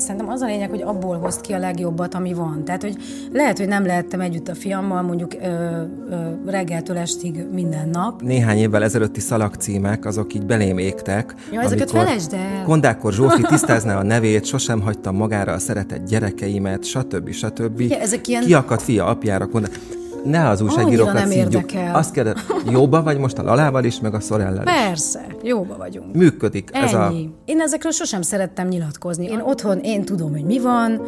[0.00, 2.64] Szerintem az a lényeg, hogy abból hozd ki a legjobbat, ami van.
[2.64, 2.96] Tehát, hogy
[3.32, 5.46] lehet, hogy nem lehettem együtt a fiammal mondjuk ö,
[6.10, 8.22] ö, reggeltől estig minden nap.
[8.22, 11.34] Néhány évvel ezelőtti szalagcímek, azok így belém égtek.
[11.52, 12.62] Ja, ezeket felejtsd el.
[12.64, 17.30] Kondákor Zsófi tisztázná a nevét, sosem hagytam magára a szeretett gyerekeimet, stb.
[17.30, 17.80] stb.
[17.80, 18.44] Ja, ezek ilyen...
[18.44, 19.78] Kiakadt fia apjára, kondák
[20.26, 21.94] ne az újságírókat érdekel.
[21.94, 22.34] Azt kérdez,
[22.70, 24.72] jóba vagy most a Lalával is, meg a Szorellel is?
[24.72, 26.14] Persze, jóba vagyunk.
[26.14, 26.86] Működik Ennyi.
[26.86, 27.12] ez a...
[27.44, 29.26] Én ezekről sosem szerettem nyilatkozni.
[29.26, 31.00] Én otthon, én tudom, hogy mi van,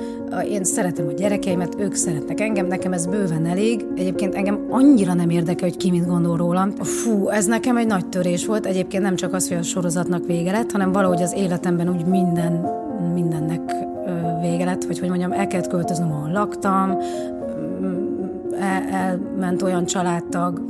[0.51, 3.85] én szeretem a gyerekeimet, ők szeretnek engem, nekem ez bőven elég.
[3.97, 6.71] Egyébként engem annyira nem érdekel, hogy ki mit gondol rólam.
[6.71, 8.67] Fú, ez nekem egy nagy törés volt.
[8.67, 12.53] Egyébként nem csak az, hogy a sorozatnak vége lett, hanem valahogy az életemben úgy minden,
[13.15, 13.61] mindennek
[14.41, 16.99] vége lett, vagy hogy mondjam, el kellett költöznöm, ahol laktam,
[18.91, 20.63] elment olyan családtag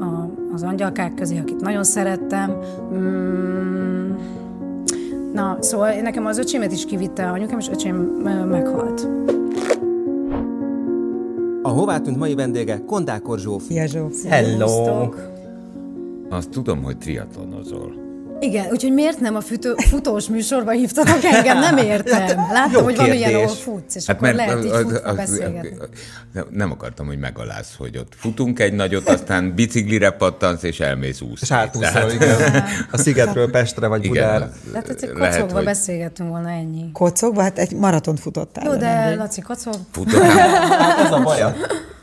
[0.00, 2.56] a, az angyalkák közé, akit nagyon szerettem.
[2.94, 4.12] Mm,
[5.32, 7.96] na, szóval nekem az öcsémet is kivitte anyukám, és öcsém
[8.48, 9.08] meghalt.
[11.62, 13.72] A hová tűnt mai vendége Kondákor Zsófi.
[13.72, 14.28] Szia Zsófi.
[14.28, 14.66] Hello!
[14.66, 15.30] Sziasztok!
[16.28, 18.07] Azt tudom, hogy triatlonozol.
[18.40, 21.58] Igen, úgyhogy miért nem a fütő, futós műsorba hívtatok engem?
[21.58, 22.26] Nem értem.
[22.52, 25.76] Láttam, Jó hogy van ilyen, ahol futsz, és hát akkor lehet így futva beszélgetni.
[26.50, 31.38] nem akartam, hogy megalázz, hogy ott futunk egy nagyot, aztán biciklire pattansz, és elmész úszni.
[31.40, 32.64] És átúszol, igen.
[32.92, 34.52] A Szigetről Pestre vagy Igen, Budára.
[34.72, 36.92] Tehát egyszer lehet, kocogva hogy beszélgetünk volna ennyi.
[36.92, 38.64] Kocogva, hát egy maratont futottál.
[38.64, 39.18] Jó, de nemrég.
[39.18, 39.74] Laci, kocog.
[39.92, 40.38] futottál,
[41.04, 41.54] Ez a baja.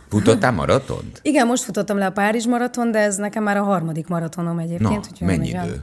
[0.09, 1.19] futottál maratont?
[1.21, 5.19] Igen, most futottam le a Párizs maraton, de ez nekem már a harmadik maratonom egyébként.
[5.19, 5.81] Na, mennyi idő?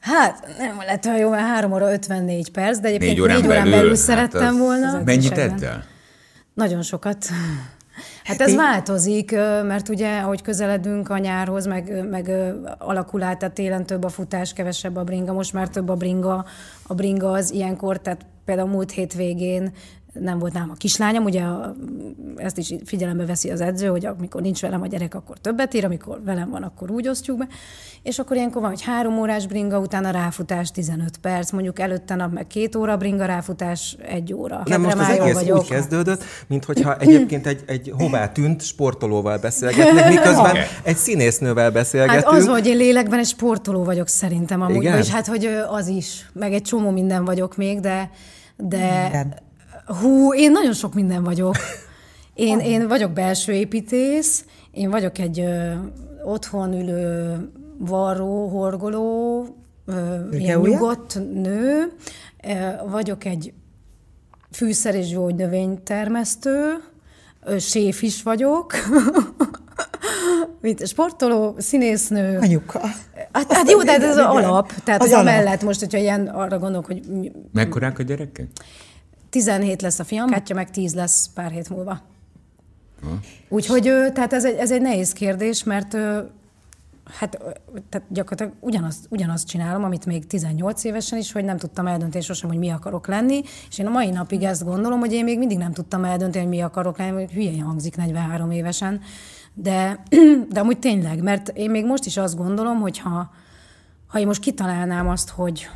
[0.00, 3.46] Hát, nem lett olyan jó, mert 3 óra 54 perc, de egyébként Négy órán, négy
[3.46, 5.02] órán belül, belül hát szerettem az- volna.
[5.04, 5.58] Mennyit Esetben.
[5.58, 5.84] tettél?
[6.54, 7.26] Nagyon sokat.
[8.24, 9.30] Hát ez változik,
[9.62, 12.30] mert ugye, ahogy közeledünk a nyárhoz, meg, meg
[12.78, 16.44] alakul át, tehát télen több a futás, kevesebb a bringa, most már több a bringa.
[16.86, 19.72] A bringa az ilyenkor, tehát például múlt hétvégén
[20.12, 21.74] nem volt nálam a kislányom, ugye a,
[22.36, 25.84] ezt is figyelembe veszi az edző, hogy amikor nincs velem a gyerek, akkor többet ír,
[25.84, 27.48] amikor velem van, akkor úgy osztjuk be.
[28.02, 32.32] És akkor ilyenkor van, hogy három órás bringa, utána ráfutás 15 perc, mondjuk előtte nap
[32.32, 34.62] meg két óra bringa, ráfutás egy óra.
[34.64, 35.58] Nem, most az egész vagyok.
[35.58, 40.62] úgy kezdődött, mint hogyha egyébként egy, egy hová tűnt sportolóval beszélgetnek, miközben Okay.
[40.82, 42.24] egy színésznővel beszélgetünk.
[42.24, 44.92] Hát az, hogy én lélekben egy sportoló vagyok szerintem amúgy, Igen?
[44.92, 48.10] vagyis hát, hogy az is, meg egy csomó minden vagyok még, de,
[48.56, 49.48] de Minden.
[49.86, 51.56] Hú, én nagyon sok minden vagyok.
[52.34, 55.72] Én, én vagyok belső építész, én vagyok egy ö,
[56.24, 57.36] otthon ülő
[57.78, 59.46] varró, horgoló,
[59.86, 61.92] ö, ilyen nyugodt nő,
[62.44, 62.50] ö,
[62.90, 63.52] vagyok egy
[64.52, 66.74] fűszer és gyógynövénytermesztő,
[67.44, 68.72] ö, séf is vagyok,
[70.62, 72.38] mint sportoló, színésznő.
[72.38, 72.80] Anyuka.
[73.32, 74.72] Hát, hát jó, de ez az alap.
[74.84, 75.26] Tehát Az az, alap.
[75.26, 77.02] amellett most, hogyha ilyen arra gondolok, hogy
[77.52, 78.48] Mekkorák a gyerekek?
[79.30, 82.00] 17 lesz a fiam, Kátya meg 10 lesz pár hét múlva.
[83.48, 85.96] Úgyhogy ö, tehát ez egy, ez egy nehéz kérdés, mert
[87.18, 87.38] hát
[87.88, 92.48] tehát gyakorlatilag ugyanazt, ugyanazt csinálom, amit még 18 évesen is, hogy nem tudtam eldönteni sosem,
[92.48, 95.58] hogy mi akarok lenni, és én a mai napig ezt gondolom, hogy én még mindig
[95.58, 99.00] nem tudtam eldönteni, hogy mi akarok lenni, hogy hülyén hangzik 43 évesen,
[99.54, 100.02] de,
[100.52, 103.30] de amúgy tényleg, mert én még most is azt gondolom, hogy ha,
[104.06, 105.68] ha én most kitalálnám azt, hogy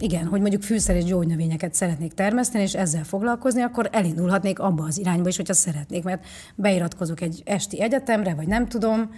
[0.00, 4.98] igen, hogy mondjuk fűszer és gyógynövényeket szeretnék termeszteni, és ezzel foglalkozni, akkor elindulhatnék abba az
[4.98, 9.10] irányba is, hogyha szeretnék, mert beiratkozok egy esti egyetemre, vagy nem tudom,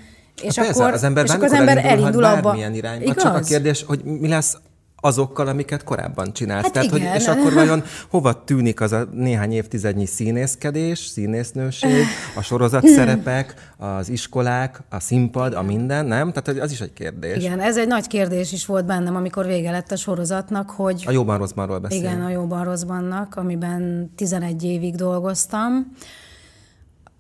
[0.43, 2.41] és Hát Persze, akkor, az ember és akkor az ember elindul abba.
[2.41, 3.05] bármilyen irányba.
[3.05, 3.23] Igaz?
[3.23, 4.57] Csak a kérdés, hogy mi lesz
[5.01, 6.63] azokkal, amiket korábban csinálsz.
[6.63, 7.15] Hát Tehát, hogy, igen.
[7.15, 12.05] és akkor vajon hova tűnik az a néhány évtizednyi színészkedés, színésznőség,
[12.37, 16.29] a sorozat szerepek, az iskolák, a színpad, a minden, nem?
[16.29, 17.45] Tehát hogy az is egy kérdés.
[17.45, 21.05] Igen, ez egy nagy kérdés is volt bennem, amikor vége lett a sorozatnak, hogy...
[21.07, 21.99] A jóban rosszbanról beszél.
[21.99, 25.93] Igen, a Jóban Rosszbannak, amiben 11 évig dolgoztam.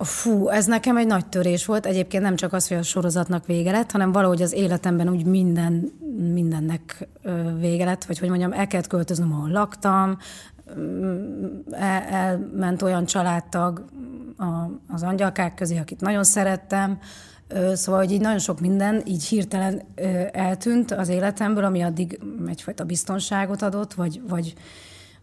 [0.04, 1.86] Fú, ez nekem egy nagy törés volt.
[1.86, 5.92] Egyébként nem csak az, hogy a sorozatnak vége lett, hanem valahogy az életemben úgy minden,
[6.32, 7.08] mindennek
[7.58, 10.18] vége lett, vagy hogy mondjam, el kellett költöznöm, ahol laktam,
[10.78, 13.84] Mm, el, elment olyan családtag
[14.88, 16.98] az angyalkák közé, akit nagyon szerettem,
[17.74, 19.82] Szóval, hogy így nagyon sok minden így hirtelen
[20.32, 24.54] eltűnt az életemből, ami addig egyfajta biztonságot adott, vagy, vagy,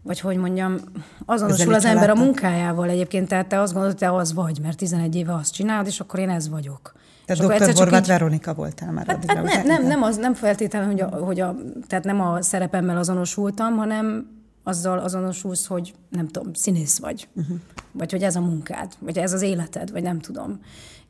[0.02, 0.76] vagy hogy mondjam,
[1.24, 4.76] azonosul az ember a munkájával egyébként, tehát te azt gondolod, hogy te az vagy, mert
[4.76, 6.92] 11 éve azt csinálod, és akkor én ez vagyok.
[7.26, 7.74] Te És akkor dr.
[7.74, 11.00] Horváth így- Veronika voltál már Hát, addigra, hát nem, nem, nem, az, nem feltétlenül, hogy
[11.00, 11.56] a, hogy a,
[11.86, 14.26] tehát nem a szerepemmel azonosultam, hanem
[14.62, 17.56] azzal azonosulsz, hogy nem tudom, színész vagy, uh-huh.
[17.92, 20.60] vagy hogy ez a munkád, vagy ez az életed, vagy nem tudom.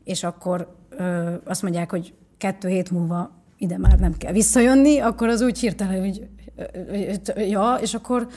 [0.04, 5.28] És akkor ö, azt mondják, hogy kettő hét múlva ide már nem kell visszajönni, akkor
[5.28, 6.28] az úgy hirtelen, hogy
[7.36, 8.28] ja, és akkor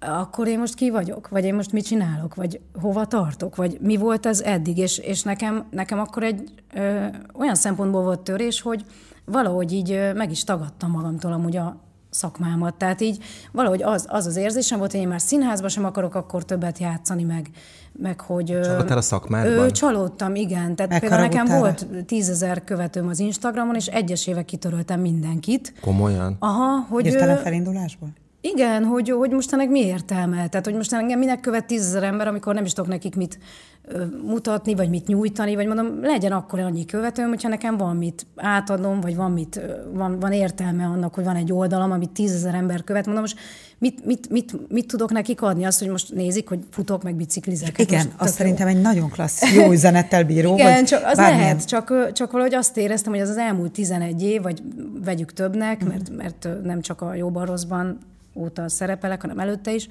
[0.00, 3.96] akkor én most ki vagyok, vagy én most mit csinálok, vagy hova tartok, vagy mi
[3.96, 7.04] volt ez eddig, és, és nekem, nekem akkor egy ö,
[7.34, 8.84] olyan szempontból volt törés, hogy
[9.24, 11.76] valahogy így ö, meg is tagadtam magamtól amúgy a
[12.10, 12.74] szakmámat.
[12.74, 16.44] Tehát így valahogy az az, az érzésem volt, hogy én már színházba sem akarok akkor
[16.44, 17.50] többet játszani, meg,
[17.92, 18.46] meg hogy...
[18.46, 19.70] Csalódtál a szakmádban?
[19.70, 20.76] Csalódtam, igen.
[20.76, 25.74] Tehát például nekem volt tízezer követőm az Instagramon, és egyes éve kitöröltem mindenkit.
[25.80, 26.36] Komolyan?
[26.38, 27.04] Aha, hogy...
[27.06, 28.08] Hirtelen felindulásból?
[28.40, 30.48] Igen, hogy, hogy most ennek mi értelme?
[30.48, 33.38] Tehát, hogy most engem minek követ tízezer ember, amikor nem is tudok nekik mit
[33.84, 38.26] ö, mutatni, vagy mit nyújtani, vagy mondom, legyen akkor annyi követőm, hogyha nekem van mit
[38.36, 39.60] átadnom, vagy van, mit,
[39.92, 43.04] van, van értelme annak, hogy van egy oldalam, amit tízezer ember követ.
[43.04, 43.38] Mondom, most
[43.78, 45.64] mit, mit, mit, mit tudok nekik adni?
[45.64, 47.78] Azt, hogy most nézik, hogy futok, meg biciklizek.
[47.78, 48.76] Igen, most azt szerintem jó.
[48.76, 50.54] egy nagyon klassz, jó üzenettel bíró.
[50.54, 51.40] Igen, vagy csak az bármilyen...
[51.40, 54.62] lehet, csak, csak valahogy azt éreztem, hogy az az elmúlt 11 év, vagy
[55.04, 57.98] vegyük többnek, mert, mert nem csak a jóban rosszban
[58.40, 59.88] óta szerepelek, hanem előtte is,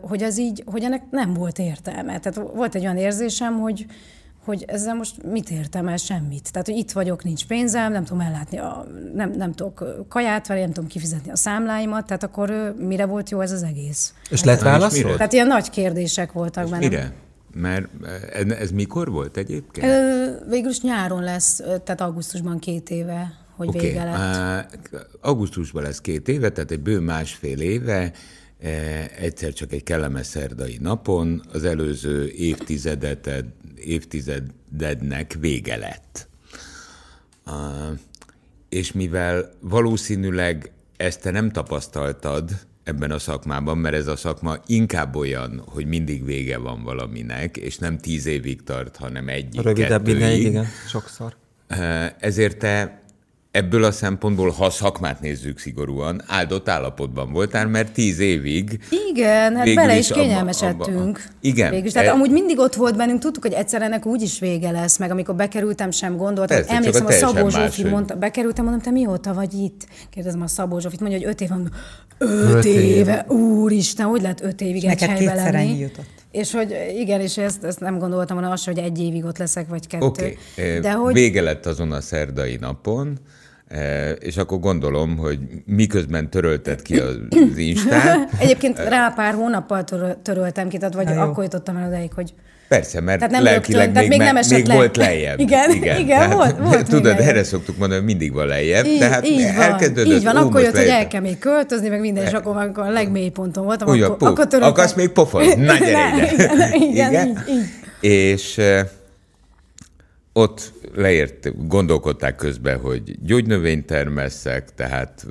[0.00, 2.18] hogy az így, hogy ennek nem volt értelme.
[2.18, 3.86] Tehát volt egy olyan érzésem, hogy,
[4.44, 5.96] hogy ezzel most mit értem el?
[5.96, 6.52] Semmit.
[6.52, 10.60] Tehát, hogy itt vagyok, nincs pénzem, nem tudom ellátni, a, nem, nem tudok kaját venni,
[10.60, 14.14] nem tudom kifizetni a számláimat, tehát akkor mire volt jó ez az egész?
[14.30, 15.00] És lett válasz?
[15.00, 16.78] Tehát ilyen nagy kérdések voltak benne.
[16.88, 17.12] Mire?
[17.56, 17.88] Mert
[18.60, 19.86] ez mikor volt egyébként?
[20.48, 23.80] Végülis nyáron lesz, tehát augusztusban két éve hogy okay.
[23.80, 25.06] vége lett?
[25.20, 28.12] Augusztusban lesz két éve, tehát egy bő másfél éve,
[28.60, 28.70] e,
[29.18, 33.44] egyszer csak egy kellemes szerdai napon az előző évtizedet,
[33.76, 36.28] évtizedednek vége lett.
[38.68, 42.50] És mivel valószínűleg ezt te nem tapasztaltad
[42.84, 47.78] ebben a szakmában, mert ez a szakma inkább olyan, hogy mindig vége van valaminek, és
[47.78, 51.36] nem tíz évig tart, hanem egy Rövidebb ideig, igen, sokszor.
[51.66, 53.03] E, ezért te
[53.54, 58.78] ebből a szempontból, ha a szakmát nézzük szigorúan, áldott állapotban voltál, mert tíz évig...
[59.10, 60.98] Igen, hát bele is, is kényelmesedtünk.
[60.98, 61.18] Abba, abba.
[61.40, 61.70] Igen.
[61.70, 62.12] Végül Tehát e...
[62.12, 65.34] amúgy mindig ott volt bennünk, tudtuk, hogy egyszer ennek úgy is vége lesz, meg amikor
[65.34, 66.56] bekerültem, sem gondoltam.
[66.56, 69.86] Persze, Emlékszem, a, a Szabó Zsófi mondta, bekerültem, mondom, te mióta vagy itt?
[70.10, 71.70] Kérdezem a Szabó Zsófit, mondja, hogy öt év van.
[72.18, 72.80] Öt, öt éve.
[72.80, 73.24] éve.
[73.28, 75.78] Úristen, hogy lehet öt évig egy helyben lenni?
[75.78, 76.04] jutott.
[76.30, 79.68] És hogy igen, és ezt, ezt nem gondoltam volna az, hogy egy évig ott leszek,
[79.68, 80.04] vagy kettő.
[80.04, 80.36] Okay.
[80.80, 81.12] De hogy...
[81.12, 83.18] vége lett azon a szerdai napon,
[84.18, 87.16] és akkor gondolom, hogy miközben törölted ki az
[87.56, 88.30] Instát.
[88.38, 89.84] Egyébként rá pár hónappal
[90.22, 92.34] töröltem ki, tehát vagy akkor jutottam el odaig, hogy
[92.68, 94.74] Persze, mert tehát nem lelkileg rögtön, még, még, nem még le.
[94.74, 95.40] volt lejjebb.
[95.46, 98.84] Igen, igen, igen tehát, volt, volt Tudod, erre szoktuk mondani, hogy mindig van lejjebb.
[98.84, 100.36] Így, tehát így van, így van.
[100.36, 103.64] akkor jött, hogy el kell még költözni, meg minden, és akkor, amikor a legmély ponton
[103.64, 104.72] voltam, Ugyan, akkor, akkor töröltem.
[104.72, 105.44] Akarsz még pofon?
[105.58, 106.46] Na, gyere ide.
[106.46, 108.10] Igen, igen, igen, így, így.
[108.10, 108.60] És
[110.36, 115.26] ott leért, gondolkodták közben, hogy gyógynövényt termesszek, tehát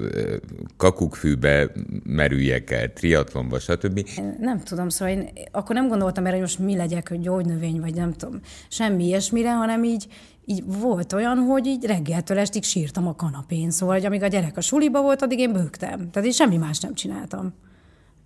[0.77, 1.71] kakukkfűbe
[2.03, 4.09] merüljek el, triatlonba, stb.
[4.39, 7.93] Nem tudom, szóval én akkor nem gondoltam erre, hogy most mi legyek, hogy gyógynövény, vagy
[7.93, 10.07] nem tudom, semmi ilyesmire, hanem így,
[10.45, 14.57] így volt olyan, hogy így reggeltől estig sírtam a kanapén, szóval, hogy amíg a gyerek
[14.57, 16.09] a suliba volt, addig én bőgtem.
[16.11, 17.53] Tehát én semmi más nem csináltam.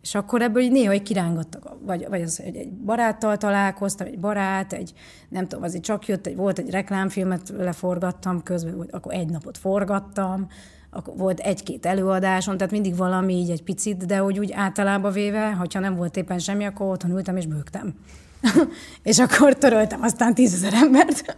[0.07, 4.19] És akkor ebből így néha egy kirángattak, vagy, vagy az, hogy egy baráttal találkoztam, egy
[4.19, 4.94] barát, egy,
[5.30, 9.57] nem tudom, azért csak jött, egy, volt egy reklámfilmet leforgattam közben, vagy akkor egy napot
[9.57, 10.48] forgattam,
[10.89, 15.51] akkor volt egy-két előadáson, tehát mindig valami így egy picit, de hogy úgy általában véve,
[15.51, 17.94] hogyha nem volt éppen semmi, akkor otthon ültem és bőgtem.
[19.04, 21.35] és akkor töröltem aztán tízezer embert.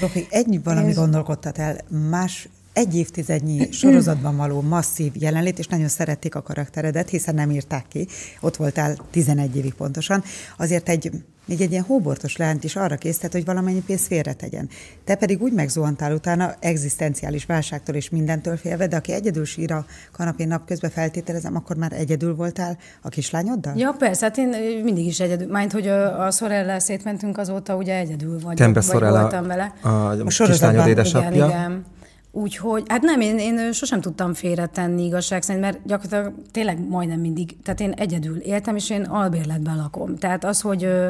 [0.00, 0.96] Rofi, egy valami és...
[0.96, 1.76] gondolkodtat el,
[2.10, 7.84] más egy évtizednyi sorozatban való masszív jelenlét, és nagyon szerették a karakteredet, hiszen nem írták
[7.88, 8.06] ki,
[8.40, 10.22] ott voltál 11 évig pontosan,
[10.56, 11.10] azért egy
[11.46, 14.68] még egy ilyen hóbortos leányt is arra készített, hogy valamennyi pénzt félretegyen.
[15.04, 19.84] Te pedig úgy megzuhantál utána egzisztenciális válságtól és mindentől félve, de aki egyedül sír a
[20.12, 23.76] kanapén napközben feltételezem, akkor már egyedül voltál a kislányoddal?
[23.76, 24.48] Ja, persze, hát én
[24.84, 25.46] mindig is egyedül.
[25.50, 29.74] Mind, hogy a Szorellel szétmentünk azóta, ugye egyedül vagy, Tembe vagy voltam vele.
[29.80, 31.30] A, a, a kislányod édesapja.
[31.30, 31.84] Igen, igen.
[32.36, 37.62] Úgyhogy, hát nem, én, én sosem tudtam félretenni igazság szerint, mert gyakorlatilag tényleg majdnem mindig,
[37.62, 40.16] tehát én egyedül éltem, és én albérletben lakom.
[40.16, 41.08] Tehát az, hogy ö,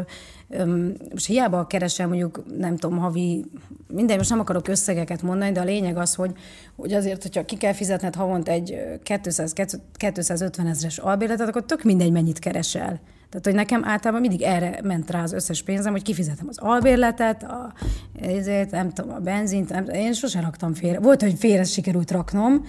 [0.49, 3.45] ö, most hiába keresem mondjuk, nem tudom, havi,
[3.88, 6.33] minden, most nem akarok összegeket mondani, de a lényeg az, hogy,
[6.76, 9.52] hogy azért, hogyha ki kell fizetned havont egy 200,
[9.97, 13.00] 250 ezres albérletet, akkor tök mindegy, mennyit keresel.
[13.28, 17.42] Tehát, hogy nekem általában mindig erre ment rá az összes pénzem, hogy kifizetem az albérletet,
[17.42, 17.73] a,
[18.21, 21.00] ezért, nem tudom, a benzint, nem, én sosem raktam félre.
[21.00, 22.64] Volt, hogy félre sikerült raknom,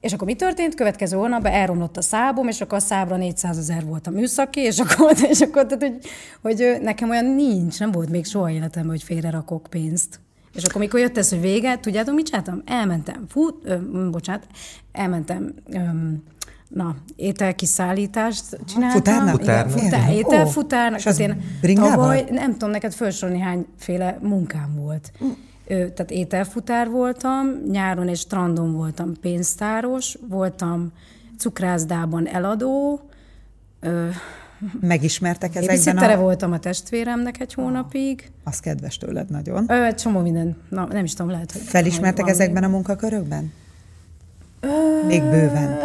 [0.00, 0.74] és akkor mi történt?
[0.74, 4.78] Következő hónapban elromlott a szábom, és akkor a szábra 400 ezer volt a műszaki, és
[4.78, 6.06] akkor, és akkor tehát, hogy,
[6.42, 10.20] hogy nekem olyan nincs, nem volt még soha életemben, hogy félre rakok pénzt.
[10.54, 12.62] És akkor, mikor jött ez, hogy vége, tudjátok, mit csináltam?
[12.66, 13.76] Elmentem, fut, ö,
[14.10, 14.46] bocsánat,
[14.92, 15.78] elmentem ö,
[16.74, 18.98] na, ételkiszállítást csináltam.
[18.98, 19.42] Futárnak?
[19.42, 19.78] Igen, Futárnak.
[19.78, 21.00] futár, ételfutárnak.
[21.04, 21.90] az Tehát én bringával?
[21.90, 25.12] tavaly, nem tudom neked felsorolni hányféle munkám volt.
[25.66, 30.92] Ö, Tehát ételfutár voltam, nyáron és strandon voltam pénztáros, voltam
[31.38, 33.00] cukrászdában eladó,
[33.80, 34.08] ö,
[34.80, 36.20] Megismertek ezekben babysittere a...
[36.20, 38.30] voltam a testvéremnek egy hónapig.
[38.44, 39.64] Az kedves tőled nagyon.
[39.68, 41.60] Ö, csomó minden, na, nem is tudom, lehet, hogy...
[41.60, 43.52] Felismertek ezekben a munkakörökben?
[45.06, 45.78] Még bőven.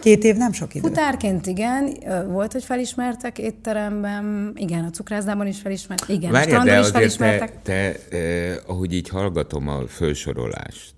[0.00, 0.88] Két év nem sok idő.
[0.88, 1.96] Futárként igen,
[2.28, 6.86] volt, hogy felismertek étteremben, igen, a cukrászdában is felismertek, igen, a Várjál, strandon de is
[6.94, 7.62] azért te, felismertek.
[8.10, 10.92] te eh, ahogy így hallgatom a felsorolást,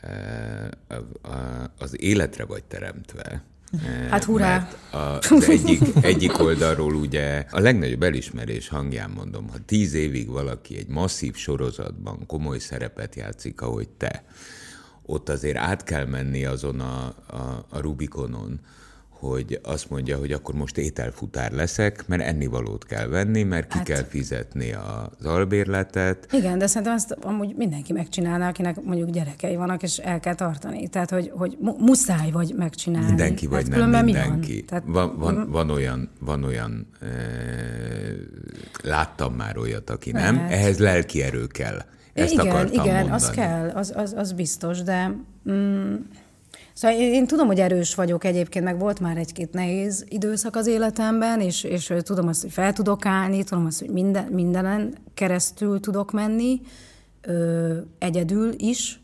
[0.00, 0.10] eh,
[0.88, 3.22] a- a- az életre vagy teremtve.
[3.22, 4.48] eh, Hát hurrá!
[4.58, 10.28] mert a- Az egyik, egyik oldalról ugye a legnagyobb elismerés hangján mondom, ha tíz évig
[10.28, 14.24] valaki egy masszív sorozatban komoly szerepet játszik, ahogy te,
[15.06, 18.60] ott azért át kell menni azon a, a, a Rubikonon,
[19.28, 23.86] hogy azt mondja, hogy akkor most ételfutár leszek, mert ennivalót kell venni, mert ki Hát-
[23.86, 26.28] kell fizetni az albérletet.
[26.32, 30.88] Igen, de szerintem azt amúgy mindenki megcsinálná, akinek mondjuk gyerekei vannak, és el kell tartani.
[30.88, 33.06] Tehát, hogy, hogy mu- muszáj vagy megcsinálni.
[33.06, 34.52] Mindenki vagy hát nem mindenki.
[34.52, 34.66] Mi van?
[34.66, 37.06] Tehát, van, van, van olyan, van olyan e,
[38.82, 40.34] láttam már olyat, aki nem.
[40.34, 40.52] Lehet.
[40.52, 41.82] Ehhez lelki erő kell.
[42.12, 43.10] Ezt igen, igen, mondani.
[43.10, 45.14] az kell, az, az, az biztos, de
[45.50, 45.94] mm,
[46.72, 50.66] szóval én, én tudom, hogy erős vagyok egyébként, meg volt már egy-két nehéz időszak az
[50.66, 55.80] életemben, és, és tudom azt, hogy fel tudok állni, tudom azt, hogy minden, mindenen keresztül
[55.80, 56.60] tudok menni,
[57.20, 59.00] ö, egyedül is,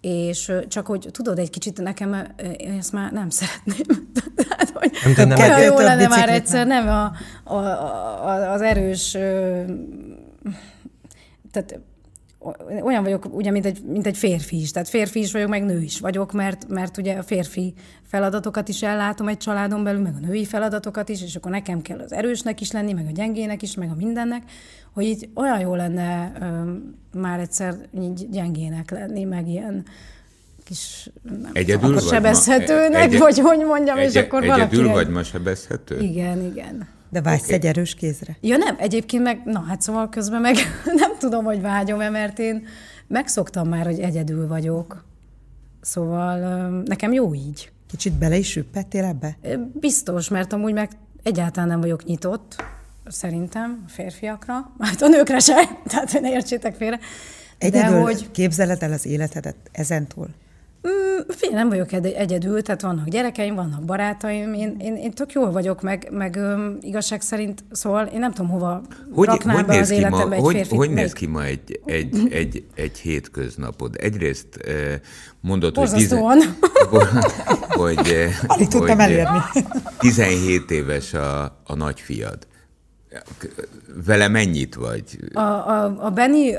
[0.00, 4.10] és csak hogy tudod, egy kicsit nekem, én ezt már nem szeretném.
[4.36, 7.12] Tehát, hogy Nem, nem- jó lenne már egyszer, nem a,
[7.44, 9.62] a, a, az erős ö,
[11.50, 11.80] tehát
[12.82, 14.70] olyan vagyok, ugye, mint egy, mint egy férfi is.
[14.70, 17.74] Tehát férfi is vagyok, meg nő is vagyok, mert, mert ugye a férfi
[18.06, 21.98] feladatokat is ellátom egy családon belül, meg a női feladatokat is, és akkor nekem kell
[21.98, 24.42] az erősnek is lenni, meg a gyengének is, meg a mindennek,
[24.92, 26.72] hogy így olyan jó lenne ö,
[27.20, 29.84] már egyszer így gyengének lenni, meg ilyen
[30.64, 34.42] kis, nem Egyedül tudom, vagy akkor ma- sebezhetőnek, egy- vagy hogy mondjam, és Egy, akkor
[34.42, 35.04] egyedül valaki...
[35.04, 35.98] vagy ma sebezhető?
[36.00, 36.88] Igen, igen.
[37.12, 38.36] De vágysz egy erős kézre?
[38.40, 40.56] Ja nem, egyébként meg, na hát szóval közben meg
[41.02, 42.66] nem tudom, hogy vágyom-e, mert én
[43.06, 45.04] megszoktam már, hogy egyedül vagyok.
[45.80, 47.72] Szóval nekem jó így.
[47.88, 49.36] Kicsit bele is süppettél ebbe?
[49.72, 50.90] Biztos, mert amúgy meg
[51.22, 52.64] egyáltalán nem vagyok nyitott,
[53.06, 55.54] szerintem, a férfiakra, hát a nőkre se,
[55.90, 56.98] tehát ne értsétek félre.
[57.58, 60.28] Egyedül De hogy képzeled el az életedet ezentúl?
[60.88, 65.32] Mm, Fél, nem vagyok egy- egyedül, tehát vannak gyerekeim, vannak barátaim, én, én, én tök
[65.32, 69.64] jól vagyok, meg, meg öm, igazság szerint, szóval én nem tudom, hova Hogy, raknám hogy,
[69.64, 70.76] be néz az ki ma, életembe egy hogy, férfit.
[70.78, 73.94] hogy néz ki ma egy, egy, egy, egy hétköznapod?
[73.98, 74.48] Egyrészt
[75.40, 76.38] mondod, hogy, Borzasztóan.
[77.68, 79.38] hogy, Alig tudtam hogy, eh, elérni.
[79.98, 82.46] 17 éves a, a nagyfiad.
[84.06, 85.18] Vele mennyit vagy?
[85.32, 86.54] A, a, a Benny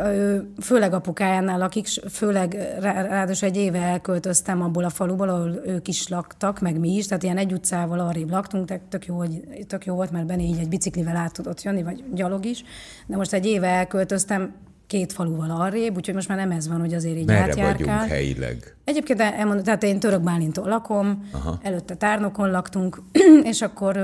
[0.62, 5.88] főleg apukájánál lakik, s főleg rá- ráadásul egy éve elköltöztem abból a faluból, ahol ők
[5.88, 9.42] is laktak, meg mi is, tehát ilyen egy utcával arrébb laktunk, tehát tök jó, hogy,
[9.68, 12.64] tök jó volt, mert Benny így egy biciklivel át tudott jönni, vagy gyalog is,
[13.08, 14.54] de most egy éve elköltöztem
[14.94, 17.72] két faluval arrébb, úgyhogy most már nem ez van, hogy azért így Merre átjárkál.
[17.72, 18.76] vagyunk helyileg?
[18.84, 21.60] Egyébként el- elmondom, tehát én Török Bálinton lakom, Aha.
[21.62, 23.02] előtte Tárnokon laktunk,
[23.52, 23.96] és akkor,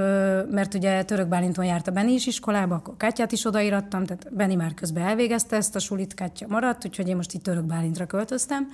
[0.52, 4.56] mert ugye Török Bálinton járt a Beni is iskolába, akkor Kátyát is odaírattam, tehát Beni
[4.56, 8.68] már közben elvégezte ezt a sulit, Kátya maradt, úgyhogy én most itt Török Bálintra költöztem.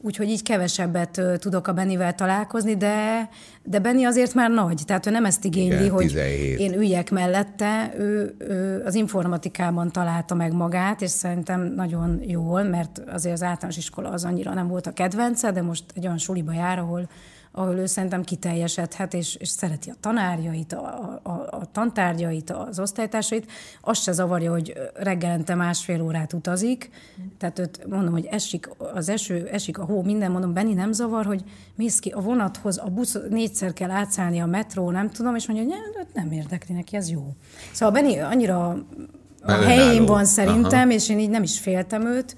[0.00, 3.28] Úgyhogy így kevesebbet tudok a Benivel találkozni, de,
[3.62, 6.58] de Beni azért már nagy, tehát ő nem ezt igényli, Igen, hogy 17.
[6.58, 13.02] én üljek mellette, ő, ő az informatikában találta meg magát, és szerintem nagyon jól, mert
[13.12, 16.52] azért az általános iskola az annyira nem volt a kedvence, de most egy olyan suliba
[16.52, 17.08] jár, ahol,
[17.52, 23.50] ahol ő szerintem kiteljesedhet, és, és szereti a tanárjait, a, a, a tantárgyait, az osztálytársait.
[23.80, 26.90] Azt se zavarja, hogy reggelente másfél órát utazik,
[27.38, 31.26] tehát őt mondom, hogy esik az eső, esik a hó, minden, mondom, Benni nem zavar,
[31.26, 35.46] hogy mész ki a vonathoz, a busz négyszer kell átszállni a metró, nem tudom, és
[35.46, 37.26] mondja, hogy nem, őt nem érdekli neki, ez jó.
[37.72, 38.84] Szóval Benni annyira
[39.42, 40.90] a helyén van szerintem, Aha.
[40.90, 42.36] és én így nem is féltem őt,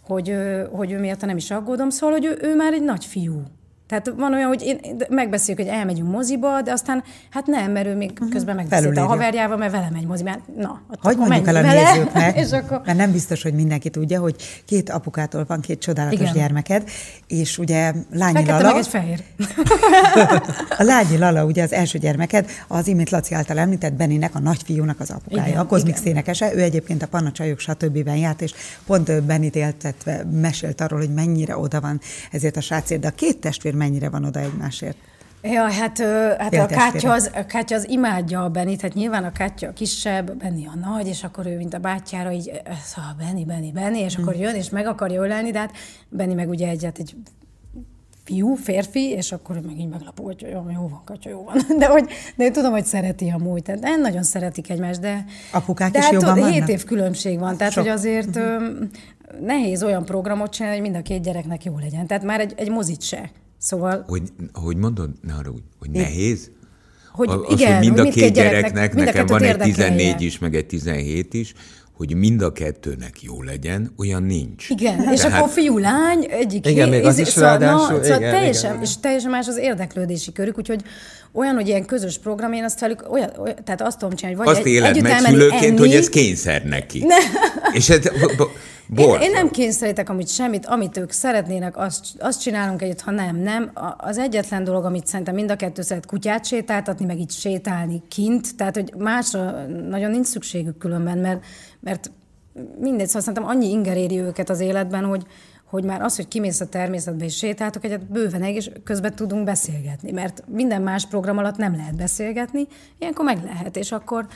[0.00, 0.36] hogy,
[0.70, 3.42] hogy ő miatt nem is aggódom, szóval, hogy ő, ő már egy nagy fiú.
[3.88, 7.96] Tehát van olyan, hogy én, megbeszéljük, hogy elmegyünk moziba, de aztán hát nem, mert ő
[7.96, 10.30] még közben megbeszélte a haverjával, mert vele megy moziba.
[10.30, 12.80] Hát, Na, Hogy akkor mondjuk el a vele, nézőknek, és akkor...
[12.84, 16.32] mert nem biztos, hogy mindenki tudja, hogy két apukától van két csodálatos Igen.
[16.32, 16.88] gyermeked,
[17.26, 19.22] és ugye Lányi Fekete Lala, meg egy fehér.
[20.78, 25.00] a Lányi Lala, ugye az első gyermeked, az imént Laci által említett Beninek, a nagyfiúnak
[25.00, 28.06] az apukája, Igen, a kozmik szénekese, ő egyébként a Panna Csajok stb.
[28.06, 28.54] járt, és
[28.86, 32.00] pont Benit éltetve mesélt arról, hogy mennyire oda van
[32.30, 34.96] ezért a srácért, de a két testvér mennyire van oda egymásért.
[35.42, 35.98] Ja, hát,
[36.38, 39.72] hát a Kátya, az, a Kátya az imádja a Benit, hát nyilván a Kátya a
[39.72, 43.98] kisebb, Benni a nagy, és akkor ő, mint a bátyjára, így, szóval Benni, Benni, Benni,
[43.98, 45.72] és akkor jön, és meg akarja ölelni, de hát
[46.08, 47.16] Benni meg ugye egyet egy
[48.24, 51.56] fiú, férfi, és akkor meg így meglapul, hogy jó, jó van, Katya, jó van.
[51.78, 53.62] De, hogy, de én tudom, hogy szereti a múlt.
[53.62, 55.24] Tehát nagyon szeretik egymást, de...
[55.52, 56.66] Apukák de is hát, jobban tudod, vannak?
[56.66, 57.82] hét év különbség van, tehát Sok.
[57.82, 58.62] hogy azért uh-huh.
[59.40, 62.06] nehéz olyan programot csinálni, hogy mind a két gyereknek jó legyen.
[62.06, 63.30] Tehát már egy, egy mozit se.
[63.66, 64.04] Szóval...
[64.06, 66.50] Hogy, hogy mondod, ne arra úgy, hogy nehéz?
[67.12, 69.74] Hogy az, igen, hogy mind a két gyereknek- gyereknek, nekem van egy érdekelje.
[69.74, 71.52] 14 is, meg egy 17 is,
[71.96, 74.68] hogy mind a kettőnek jó legyen, olyan nincs.
[74.68, 78.18] Igen, és Tehát- akkor fiú-lány, egyik Igen, még az izé- is szóval, ráadásul, na, szóval
[78.18, 80.82] igen, teljesen, igen, és teljesen más az érdeklődési körük, úgyhogy
[81.32, 84.46] olyan, hogy ilyen közös program, én azt velük, olyan, olyan tehát azt tudom csinálni, hogy
[84.46, 86.98] vagy Azt egy, éled együtt meg szülőként, enni, hogy ez kényszer neki.
[86.98, 87.16] Ne.
[87.72, 88.00] És ez
[88.96, 93.36] én, én nem kényszerítek amit semmit, amit ők szeretnének, azt, azt csinálunk együtt, ha nem,
[93.36, 93.70] nem.
[93.96, 98.56] Az egyetlen dolog, amit szerintem mind a kettő szeret kutyát sétáltatni, meg így sétálni kint,
[98.56, 101.44] tehát hogy másra nagyon nincs szükségük különben, mert,
[101.80, 102.10] mert
[102.78, 105.26] mindegy, szóval szerintem annyi inger éri őket az életben, hogy,
[105.64, 109.44] hogy már az, hogy kimész a természetbe és sétáltok egyet, bőven egy, és közben tudunk
[109.44, 112.66] beszélgetni, mert minden más program alatt nem lehet beszélgetni,
[112.98, 114.26] ilyenkor meg lehet, és akkor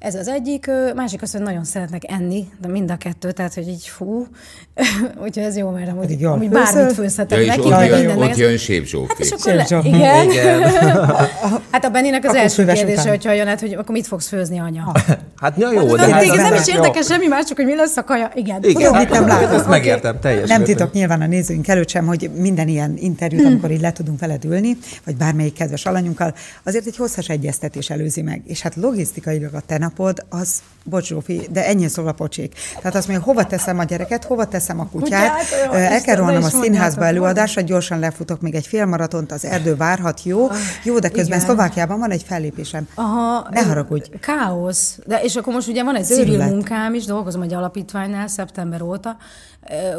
[0.00, 3.68] ez az egyik, másik az, hogy nagyon szeretnek enni, de mind a kettő, tehát hogy
[3.68, 4.26] így fú,
[5.24, 8.30] úgyhogy ez jó, mert amúgy, amúgy bármit főzhetek Ja, és neki, ott, jön, minden, ott
[8.30, 9.06] ez- jön Sép Zsófi.
[9.08, 10.30] Hát és akkor le, igen.
[10.30, 10.62] Igen.
[11.70, 13.08] Hát a Benninek az Akkor első kérdése, után.
[13.08, 14.92] hogyha jön, hát, hogy akkor mit fogsz főzni, anya?
[15.40, 16.74] Hát ja, jó, de de hát az nem is jó.
[16.74, 18.30] érdekel semmi más, csak hogy mi lesz a kaja.
[18.34, 18.58] Igen.
[18.62, 19.58] Igen, Tudom, hát mit nem látom.
[19.58, 23.70] Ezt megértem teljes Nem titok nyilván a nézőink előtt sem, hogy minden ilyen interjút, amikor
[23.70, 28.42] így le tudunk veled ülni, vagy bármelyik kedves alanyunkkal, azért egy hosszas egyeztetés előzi meg.
[28.46, 32.54] És hát logisztikailag a te napod, az, bocs Zsófi, de ennyi szóval pocsék.
[32.76, 36.44] Tehát azt mondja, hova teszem a gyereket, hova teszem a kutyát, Kutyát, el kell is
[36.44, 40.48] a színházba előadásra, gyorsan lefutok még egy félmaratont, az erdő várhat, jó?
[40.84, 41.40] Jó, de közben igen.
[41.40, 42.88] Szlovákiában van egy fellépésem.
[42.94, 44.10] Aha, Ne haragudj.
[44.20, 44.98] Káosz.
[45.06, 46.30] De és akkor most ugye van egy Szűrület.
[46.30, 49.16] civil munkám is, dolgozom egy alapítványnál szeptember óta.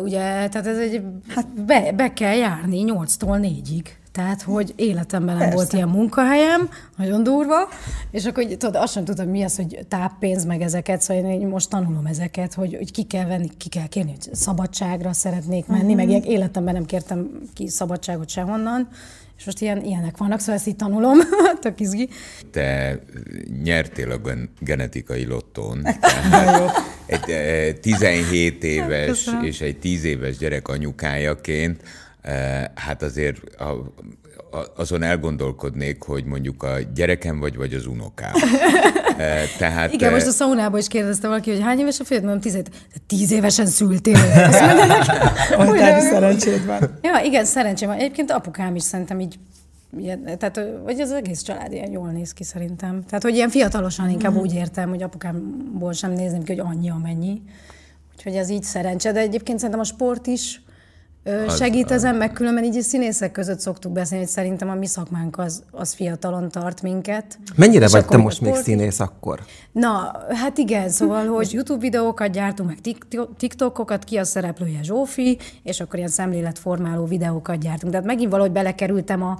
[0.04, 3.86] Ugye, tehát ez egy, hát be, be kell járni 8-tól 4-ig.
[4.12, 5.56] Tehát, hogy életemben nem Persze.
[5.56, 7.69] volt ilyen munkahelyem, nagyon durva,
[8.12, 11.47] és akkor így, tudod, azt sem tudtam, mi az, hogy táppénz, meg ezeket, szóval én
[11.47, 15.82] most tanulom ezeket, hogy, hogy ki kell venni, ki kell kérni, hogy szabadságra szeretnék menni,
[15.82, 15.95] uh-huh.
[15.95, 18.88] meg ilyen életemben nem kértem ki szabadságot sehonnan,
[19.41, 21.17] és most ilyen, ilyenek vannak, szóval ezt így tanulom,
[21.62, 22.10] tök izgi.
[22.52, 23.00] Te
[23.63, 25.86] nyertél a gen- genetikai lottón.
[27.06, 29.43] Egy eh, 17 éves Köszönöm.
[29.43, 31.89] és egy 10 éves gyerek anyukájaként, eh,
[32.75, 33.63] hát azért a,
[34.51, 38.34] a, azon elgondolkodnék, hogy mondjuk a gyerekem vagy, vagy az unokám.
[39.17, 42.23] Eh, Tehát Igen, eh, most a szaunából is kérdezte valaki, hogy hány éves a fiad,
[42.23, 42.62] mondom, tíz,
[43.07, 44.17] tíz évesen szültél.
[45.57, 46.97] Oltári szerencséd van.
[47.01, 47.97] Ja, igen, szerencsém van.
[47.97, 49.39] Egyébként apukám is szerintem így,
[49.97, 53.03] ilyen, tehát, vagy az egész család ilyen jól néz ki szerintem.
[53.05, 57.41] Tehát, hogy ilyen fiatalosan inkább úgy értem, hogy apukámból sem nézném ki, hogy annyi, amennyi.
[58.15, 60.62] Úgyhogy ez így szerencse, de egyébként szerintem a sport is
[61.23, 64.88] ö, segít ezen, meg különben így a színészek között szoktuk beszélni, hogy szerintem a mi
[64.88, 67.39] szakmánk az, az fiatalon tart minket.
[67.55, 69.39] Mennyire És vagy te most még színész akkor?
[69.71, 73.05] Na, hát igen, szóval, hogy YouTube videókat gyártunk, meg tik-
[73.38, 77.91] TikTokokat, ki a szereplője Zsófi, és akkor ilyen szemléletformáló videókat gyártunk.
[77.91, 79.39] Tehát megint valahogy belekerültem a...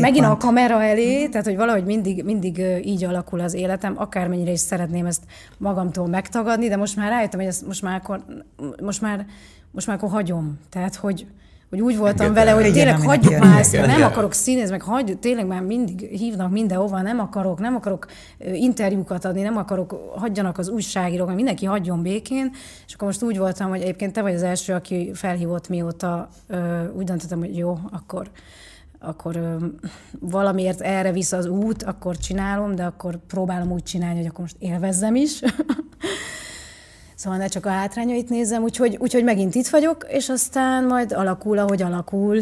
[0.00, 4.60] Megint a kamera elé, tehát hogy valahogy mindig, mindig így alakul az életem, akármennyire is
[4.60, 5.22] szeretném ezt
[5.58, 8.24] magamtól megtagadni, de most már rájöttem, hogy ezt most már akkor,
[8.82, 9.26] most már,
[9.76, 10.58] most már akkor hagyom.
[10.68, 11.26] Tehát, hogy,
[11.70, 12.60] hogy úgy voltam vele, el.
[12.60, 17.02] hogy tényleg hagyjuk már ezt, nem akarok színész, meg hagy, tényleg már mindig hívnak mindenhova,
[17.02, 18.06] nem akarok, nem akarok
[18.38, 22.50] interjúkat adni, nem akarok, hagyjanak az újságírók, meg mindenki hagyjon békén,
[22.86, 26.28] és akkor most úgy voltam, hogy egyébként te vagy az első, aki felhívott mióta,
[26.96, 28.30] úgy döntöttem, hogy jó, akkor
[28.98, 29.56] akkor ö,
[30.20, 34.56] valamiért erre visz az út, akkor csinálom, de akkor próbálom úgy csinálni, hogy akkor most
[34.58, 35.40] élvezzem is.
[37.16, 41.58] Szóval ne csak a hátrányait nézem, úgyhogy, úgyhogy megint itt vagyok, és aztán majd alakul,
[41.58, 42.40] ahogy alakul.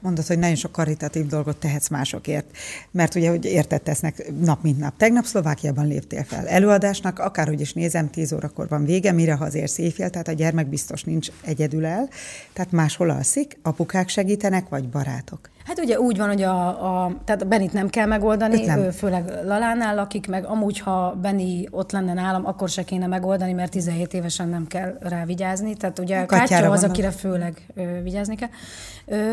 [0.00, 2.46] Mondod, hogy nagyon sok karitatív dolgot tehetsz másokért,
[2.90, 4.96] mert ugye, hogy érted tesznek nap mint nap.
[4.96, 6.46] Tegnap Szlovákiában léptél fel.
[6.46, 11.04] Előadásnak, akárhogy is nézem, 10 órakor van vége, mire hazérsz éjfél, tehát a gyermek biztos
[11.04, 12.08] nincs egyedül el,
[12.52, 15.50] tehát máshol alszik, apukák segítenek, vagy barátok.
[15.64, 16.66] Hát ugye úgy van, hogy a,
[17.04, 18.90] a tehát Benit nem kell megoldani, Őt nem.
[18.90, 23.70] főleg Lalánál lakik, meg amúgy, ha Beni ott lenne nálam, akkor se kéne megoldani, mert
[23.70, 25.74] 17 évesen nem kell rá vigyázni.
[25.76, 28.48] Tehát ugye Katyára Kátya az, akire főleg ö, vigyázni kell.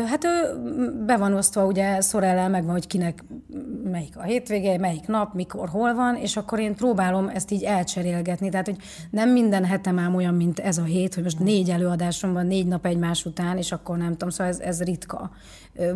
[0.06, 0.30] Hát ő
[1.06, 3.24] be van osztva, ugye Szorellel megvan, hogy kinek
[3.90, 8.48] melyik a hétvége, melyik nap, mikor, hol van, és akkor én próbálom ezt így elcserélgetni.
[8.48, 8.76] Tehát, hogy
[9.10, 12.66] nem minden hetem ám olyan, mint ez a hét, hogy most négy előadásom van, négy
[12.66, 15.30] nap egymás után, és akkor nem tudom, szóval ez, ez ritka.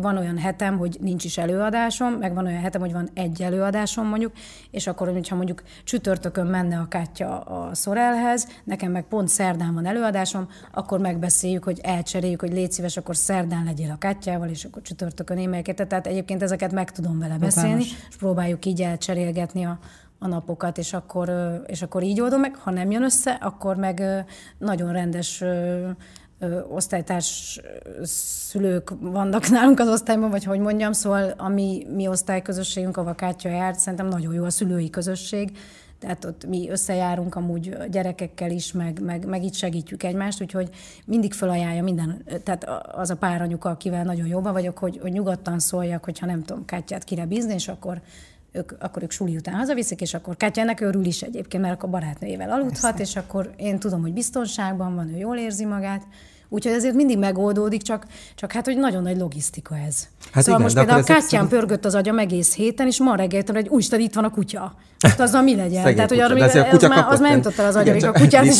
[0.01, 3.41] Van olyan olyan hetem, hogy nincs is előadásom, meg van olyan hetem, hogy van egy
[3.41, 4.31] előadásom mondjuk,
[4.71, 9.85] és akkor, hogyha mondjuk csütörtökön menne a Kátya a Szorelhez, nekem meg pont szerdán van
[9.85, 14.81] előadásom, akkor megbeszéljük, hogy elcseréljük, hogy légy szíves, akkor szerdán legyél a Kátyával, és akkor
[14.81, 15.87] csütörtökön én melyeket.
[15.87, 19.79] Tehát egyébként ezeket meg tudom vele beszélni, és próbáljuk így elcserélgetni a,
[20.19, 21.31] a napokat, és akkor,
[21.65, 22.55] és akkor így oldom meg.
[22.55, 24.25] Ha nem jön össze, akkor meg
[24.57, 25.43] nagyon rendes
[26.69, 27.59] osztálytárs
[28.03, 33.49] szülők vannak nálunk az osztályban, vagy hogy mondjam, szóval a mi, mi osztályközösségünk, a Kátya
[33.49, 35.57] járt, szerintem nagyon jó a szülői közösség,
[35.99, 40.69] tehát ott mi összejárunk amúgy gyerekekkel is, meg, meg, meg itt segítjük egymást, úgyhogy
[41.05, 45.59] mindig felajánlja minden, tehát az a pár anyuka, akivel nagyon jóban vagyok, hogy, hogy nyugodtan
[45.59, 48.01] szóljak, hogyha nem tudom Kátyát kire bízni, és akkor
[48.51, 51.89] ők, akkor ők suli után hazaviszik, és akkor Kátya ennek örül is egyébként, mert akkor
[51.89, 53.01] barátnőjével aludhat, Persze.
[53.01, 56.03] és akkor én tudom, hogy biztonságban van, ő jól érzi magát,
[56.49, 58.05] Úgyhogy ezért mindig megoldódik, csak,
[58.35, 60.07] csak hát, hogy nagyon nagy logisztika ez.
[60.31, 61.49] Hát szóval igen, most például a Kátyán ez...
[61.49, 64.75] pörgött az agyam egész héten, és ma reggel hogy úgy itt van a kutya.
[64.99, 65.81] Hát azzal mi legyen?
[65.81, 68.45] Szegény Tehát, hogy arra, az, az, már, az már nem tudta az agyam, a kutyát
[68.45, 68.59] is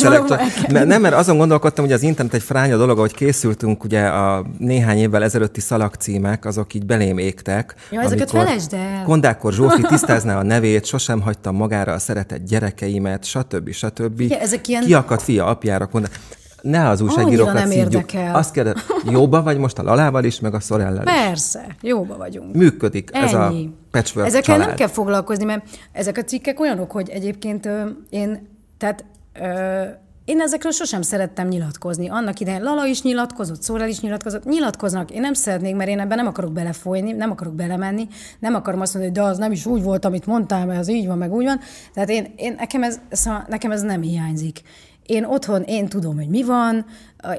[0.68, 4.98] Nem, mert azon gondolkodtam, hogy az internet egy fránya dolog, hogy készültünk, ugye a néhány
[4.98, 7.74] évvel ezelőtti szalagcímek, azok így belém égtek.
[7.90, 9.02] Ja, ezeket felejtsd el.
[9.04, 13.70] Kondákor Zsófi tisztázná a nevét, sosem hagytam magára a szeretett gyerekeimet, stb.
[13.70, 14.20] stb.
[14.20, 14.84] Ja, ezek ilyen...
[14.84, 15.86] Kiakadt fia apjára.
[15.86, 16.20] Kondák
[16.62, 17.92] ne az újságírókat nem szídjuk.
[17.92, 18.34] érdekel.
[18.34, 18.74] Azt kérdez,
[19.10, 21.12] jóba vagy most a Lalával is, meg a Szorellel is?
[21.12, 22.54] Persze, jóba vagyunk.
[22.54, 23.24] Működik Ennyi.
[23.24, 23.52] ez a
[23.90, 24.66] patchwork Ezekkel család.
[24.66, 29.04] nem kell foglalkozni, mert ezek a cikkek olyanok, hogy egyébként ö, én, tehát
[29.40, 29.82] ö,
[30.24, 32.08] én ezekről sosem szerettem nyilatkozni.
[32.08, 35.10] Annak idején Lala is nyilatkozott, Szórel is nyilatkozott, nyilatkoznak.
[35.10, 38.06] Én nem szeretnék, mert én ebben nem akarok belefolyni, nem akarok belemenni,
[38.38, 40.88] nem akarom azt mondani, hogy de az nem is úgy volt, amit mondtál, mert az
[40.90, 41.60] így van, meg úgy van.
[41.94, 44.60] Tehát én, én nekem, ez, szóval nekem ez nem hiányzik.
[45.08, 46.84] Én otthon, én tudom, hogy mi van,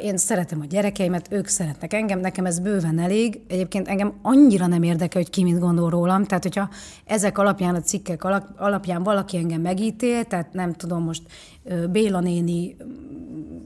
[0.03, 3.41] én szeretem a gyerekeimet, ők szeretnek engem, nekem ez bőven elég.
[3.47, 6.69] Egyébként engem annyira nem érdekel, hogy ki mit gondol rólam, tehát hogyha
[7.05, 8.23] ezek alapján, a cikkek
[8.57, 11.21] alapján valaki engem megítél, tehát nem tudom, most
[11.91, 12.75] Béla néni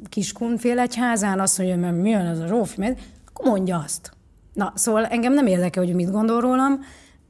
[0.09, 2.95] kiskunfél egyházán azt mondja, hogy mi az a Zsófi,
[3.27, 4.11] akkor mondja azt.
[4.53, 6.79] Na, szóval engem nem érdekel, hogy mit gondol rólam,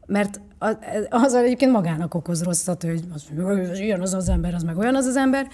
[0.06, 0.78] mert az,
[1.10, 5.06] az egyébként magának okoz rosszat, hogy az, ilyen az az ember, az meg olyan az
[5.06, 5.48] az ember,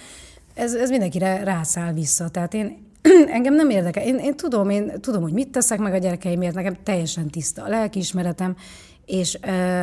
[0.60, 2.28] ez, ez mindenkire rászáll vissza.
[2.28, 2.86] Tehát én,
[3.36, 4.04] engem nem érdekel.
[4.04, 7.68] Én, én, tudom, én tudom, hogy mit teszek meg a gyerekeimért, nekem teljesen tiszta a
[7.68, 8.56] lelkiismeretem,
[9.06, 9.38] és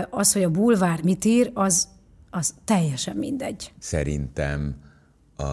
[0.09, 1.87] az, hogy a bulvár mit ír, az,
[2.29, 3.73] az teljesen mindegy.
[3.79, 4.75] Szerintem
[5.35, 5.43] a,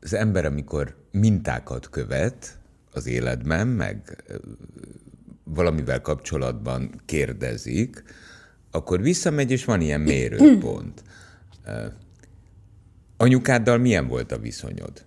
[0.00, 2.58] az ember, amikor mintákat követ
[2.92, 4.24] az életben, meg
[5.44, 8.02] valamivel kapcsolatban kérdezik,
[8.70, 11.02] akkor visszamegy, és van ilyen mérőpont.
[13.22, 15.04] Anyukáddal milyen volt a viszonyod?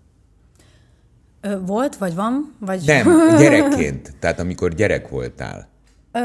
[1.66, 2.56] Volt, vagy van?
[2.60, 2.82] Vagy...
[2.86, 4.14] Nem, gyerekként.
[4.20, 5.68] Tehát amikor gyerek voltál.
[6.12, 6.20] Ö,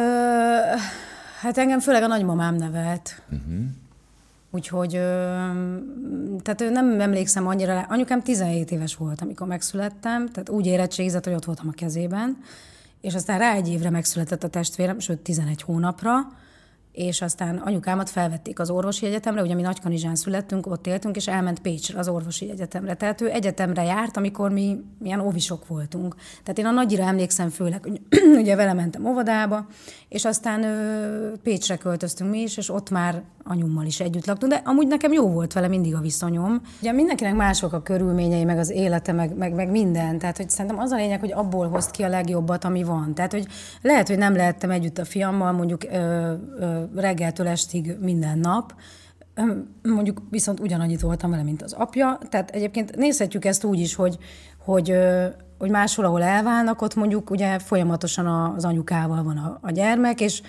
[1.41, 3.23] hát engem főleg a nagymamám nevelt.
[3.31, 3.65] Uh-huh.
[4.51, 4.91] Úgyhogy,
[6.43, 7.87] tehát nem emlékszem annyira.
[7.89, 12.39] Anyukám 17 éves volt, amikor megszülettem, tehát úgy érettségizett, hogy ott voltam a kezében.
[13.01, 16.15] És aztán rá egy évre megszületett a testvérem, sőt 11 hónapra
[16.93, 21.61] és aztán anyukámat felvették az orvosi egyetemre, ugye mi Nagykanizsán születtünk, ott éltünk, és elment
[21.61, 22.95] Pécsre az orvosi egyetemre.
[22.95, 26.15] Tehát ő egyetemre járt, amikor mi milyen óvisok voltunk.
[26.43, 28.01] Tehát én a nagyira emlékszem főleg,
[28.41, 29.67] ugye vele mentem óvodába,
[30.11, 34.63] és aztán ö, Pécsre költöztünk mi is, és ott már anyummal is együtt laktunk, de
[34.65, 36.61] amúgy nekem jó volt vele mindig a viszonyom.
[36.81, 40.19] Ugye mindenkinek mások a körülményei, meg az élete, meg, meg, meg minden.
[40.19, 43.15] Tehát, hogy szerintem az a lényeg, hogy abból hozt ki a legjobbat, ami van.
[43.15, 43.47] Tehát, hogy
[43.83, 48.75] lehet, hogy nem lehettem együtt a fiammal mondjuk ö, ö, reggeltől estig minden nap,
[49.83, 52.19] mondjuk viszont ugyanannyit voltam vele, mint az apja.
[52.29, 54.19] Tehát egyébként nézhetjük ezt úgy is, hogy,
[54.65, 54.95] hogy
[55.61, 60.43] hogy máshol, ahol elválnak, ott mondjuk ugye folyamatosan az anyukával van a, a gyermek, és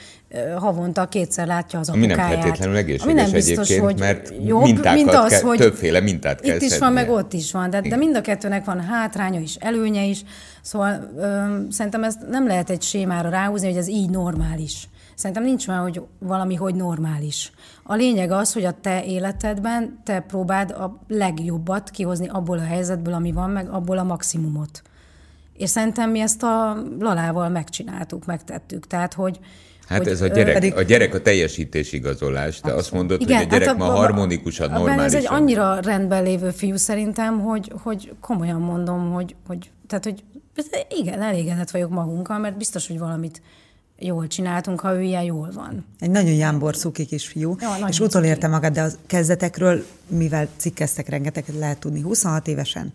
[0.58, 2.20] havonta kétszer látja az apukáját.
[2.20, 5.42] Ami nem feltétlenül egészséges Ami nem biztos, egyébként, hogy mert jobb, mintákat mint az, kell,
[5.42, 6.88] hogy többféle mintát kell Itt is szednie.
[6.88, 10.24] van, meg ott is van, de, de mind a kettőnek van hátránya is, előnye is,
[10.62, 14.88] szóval ö, szerintem ezt nem lehet egy sémára ráhúzni, hogy ez így normális.
[15.16, 17.52] Szerintem nincs olyan, hogy valami, hogy normális.
[17.84, 23.14] A lényeg az, hogy a te életedben te próbáld a legjobbat kihozni abból a helyzetből,
[23.14, 24.82] ami van, meg abból a maximumot.
[25.62, 28.88] És szerintem mi ezt a Lalával megcsináltuk, megtettük.
[28.88, 29.40] Tehát, hogy,
[29.88, 30.76] Hát hogy, ez a gyerek, pedig...
[30.76, 32.60] a gyerek a teljesítésigazolás.
[32.60, 35.04] Te azt mondod, Igen, hogy a gyerek hát a, ma harmonikusan, normálisan.
[35.04, 40.24] Ez egy annyira rendben lévő fiú szerintem, hogy, hogy komolyan mondom, hogy, hogy, tehát, hogy
[40.90, 43.42] igen, elégedett vagyok magunkkal, mert biztos, hogy valamit
[44.00, 45.86] jól csináltunk, ha ő ilyen jól van.
[46.00, 51.10] Egy nagyon jámbor cuki kis fiú, ja, és utolérte magad, de a kezdetekről, mivel cikkeztek
[51.10, 52.92] rengeteget lehet tudni, 26 évesen,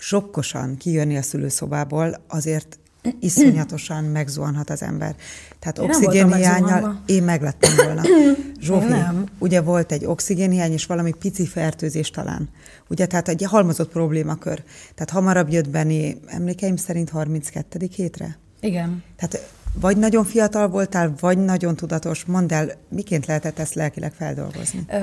[0.00, 2.78] sokkosan kijönni a szülőszobából, azért
[3.20, 5.14] iszonyatosan megzuhanhat az ember.
[5.58, 7.00] Tehát Én oxigénhiányal megzuhanva.
[7.06, 8.02] én meglettem volna.
[8.60, 9.24] Zsófi, nem.
[9.38, 12.48] ugye volt egy oxigénhiány és valami pici fertőzés talán.
[12.88, 14.62] Ugye, tehát egy halmozott problémakör.
[14.94, 17.88] Tehát hamarabb jött Benni, emlékeim szerint 32.
[17.94, 18.38] hétre?
[18.60, 19.02] Igen.
[19.16, 22.24] Tehát vagy nagyon fiatal voltál, vagy nagyon tudatos.
[22.24, 24.84] Mondd el, miként lehetett ezt lelkileg feldolgozni?
[24.88, 24.96] Ö,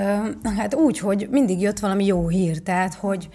[0.56, 3.28] hát úgy, hogy mindig jött valami jó hír, tehát hogy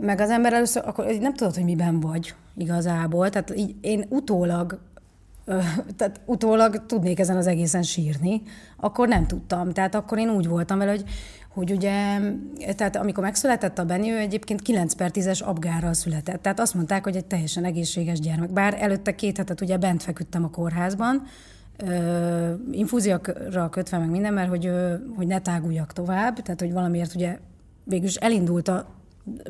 [0.00, 3.30] meg az ember először, akkor nem tudod, hogy miben vagy igazából.
[3.30, 4.78] Tehát így én utólag
[5.96, 8.42] tehát utólag tudnék ezen az egészen sírni,
[8.76, 9.72] akkor nem tudtam.
[9.72, 11.04] Tehát akkor én úgy voltam vele, hogy,
[11.54, 12.18] hogy ugye,
[12.74, 16.42] tehát amikor megszületett a Benni, ő egyébként 9 per 10-es abgárral született.
[16.42, 18.52] Tehát azt mondták, hogy egy teljesen egészséges gyermek.
[18.52, 21.22] Bár előtte két hetet ugye bent feküdtem a kórházban,
[22.70, 24.70] infúziakra kötve meg minden, mert hogy,
[25.16, 27.38] hogy ne táguljak tovább, tehát hogy valamiért ugye
[27.84, 28.95] végül is elindult a,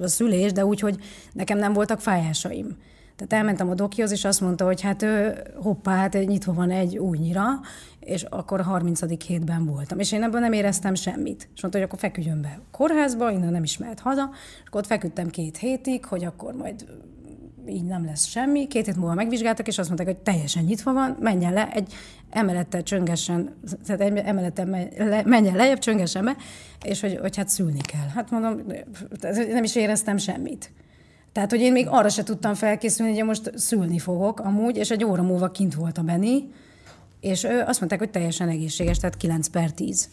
[0.03, 0.99] a szülés, de úgy, hogy
[1.33, 2.77] nekem nem voltak fájásaim.
[3.17, 6.99] Tehát elmentem a dokihoz, és azt mondta, hogy hát ö, hoppá, hát nyitva van egy
[6.99, 7.45] újnyira,
[8.01, 9.25] és akkor a 30.
[9.27, 9.99] hétben voltam.
[9.99, 11.49] És én ebből nem éreztem semmit.
[11.55, 14.81] És mondta, hogy akkor feküdjön be a kórházba, innen nem is mehet haza, és akkor
[14.81, 16.87] ott feküdtem két hétig, hogy akkor majd
[17.69, 18.67] így nem lesz semmi.
[18.67, 21.93] Két hét múlva megvizsgáltak, és azt mondták, hogy teljesen nyitva van, menjen le, egy
[22.31, 23.55] emelettel csöngessen,
[23.87, 26.37] tehát egy emelettel me- le, menjen lejjebb, csöngessen be,
[26.85, 28.09] és hogy, hogy hát szülni kell.
[28.15, 28.63] Hát mondom,
[29.49, 30.71] nem is éreztem semmit.
[31.33, 35.05] Tehát, hogy én még arra se tudtam felkészülni, hogy most szülni fogok amúgy, és egy
[35.05, 36.51] óra múlva kint volt a Beni,
[37.21, 40.09] és azt mondták, hogy teljesen egészséges, tehát 9 per 10.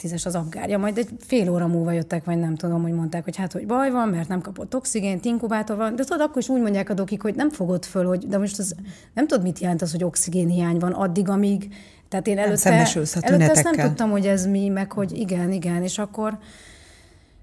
[0.00, 3.36] Tízes az abgárja, majd egy fél óra múlva jöttek, vagy nem tudom, hogy mondták, hogy
[3.36, 6.60] hát, hogy baj van, mert nem kapott oxigént, inkubátor van, de tudod, akkor is úgy
[6.60, 8.74] mondják a dokik, hogy nem fogod föl, hogy, de most az,
[9.14, 11.74] nem tudod, mit jelent az, hogy oxigénhiány van addig, amíg,
[12.08, 12.72] tehát én előtte, a
[13.20, 16.38] előtte ezt nem tudtam, hogy ez mi, meg hogy igen, igen, és akkor,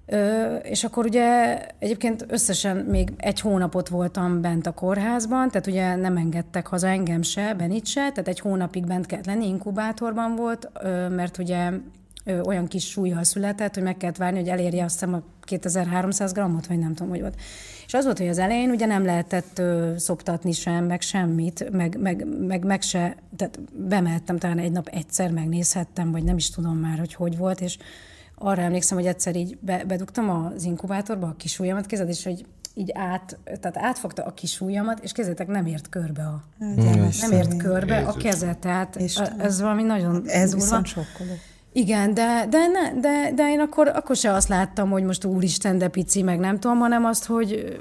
[0.06, 5.96] Ö, és akkor ugye egyébként összesen még egy hónapot voltam bent a kórházban, tehát ugye
[5.96, 10.70] nem engedtek haza engem se, Benit se, tehát egy hónapig bent kellett lenni, inkubátorban volt,
[10.82, 11.72] ö, mert ugye
[12.28, 16.32] ö, olyan kis súlyjal született, hogy meg kellett várni, hogy elérje azt hiszem a 2300
[16.32, 17.36] grammot, vagy nem tudom, hogy volt.
[17.86, 21.98] És az volt, hogy az elején ugye nem lehetett ö, szoptatni sem, meg semmit, meg,
[22.00, 26.78] meg, meg, meg se, tehát bemehettem talán egy nap egyszer, megnézhettem, vagy nem is tudom
[26.78, 27.78] már, hogy hogy volt, és
[28.36, 32.46] arra emlékszem, hogy egyszer így be, bedugtam az inkubátorba a kis ujjamat, kézed, és hogy
[32.74, 36.44] így át, tehát átfogta a kis ujjamat, és kézzétek, nem ért körbe a,
[37.22, 39.40] nem ért körbe a keze, tehát Istenem.
[39.40, 40.66] ez valami nagyon Ez durva.
[40.66, 41.32] viszont sokkoló.
[41.78, 45.78] Igen, de, de, ne, de, de én akkor, akkor se azt láttam, hogy most úristen,
[45.78, 47.80] de pici, meg nem tudom, hanem azt, hogy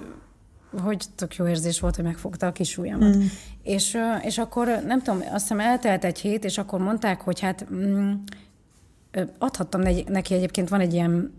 [0.83, 3.17] hogy tök jó érzés volt, hogy megfogta a kis ujjamat.
[3.17, 3.21] Mm.
[3.63, 7.67] És, és akkor nem tudom, azt hiszem eltelt egy hét, és akkor mondták, hogy hát
[7.73, 8.13] mm,
[9.39, 11.33] adhattam neki egyébként, van egy ilyen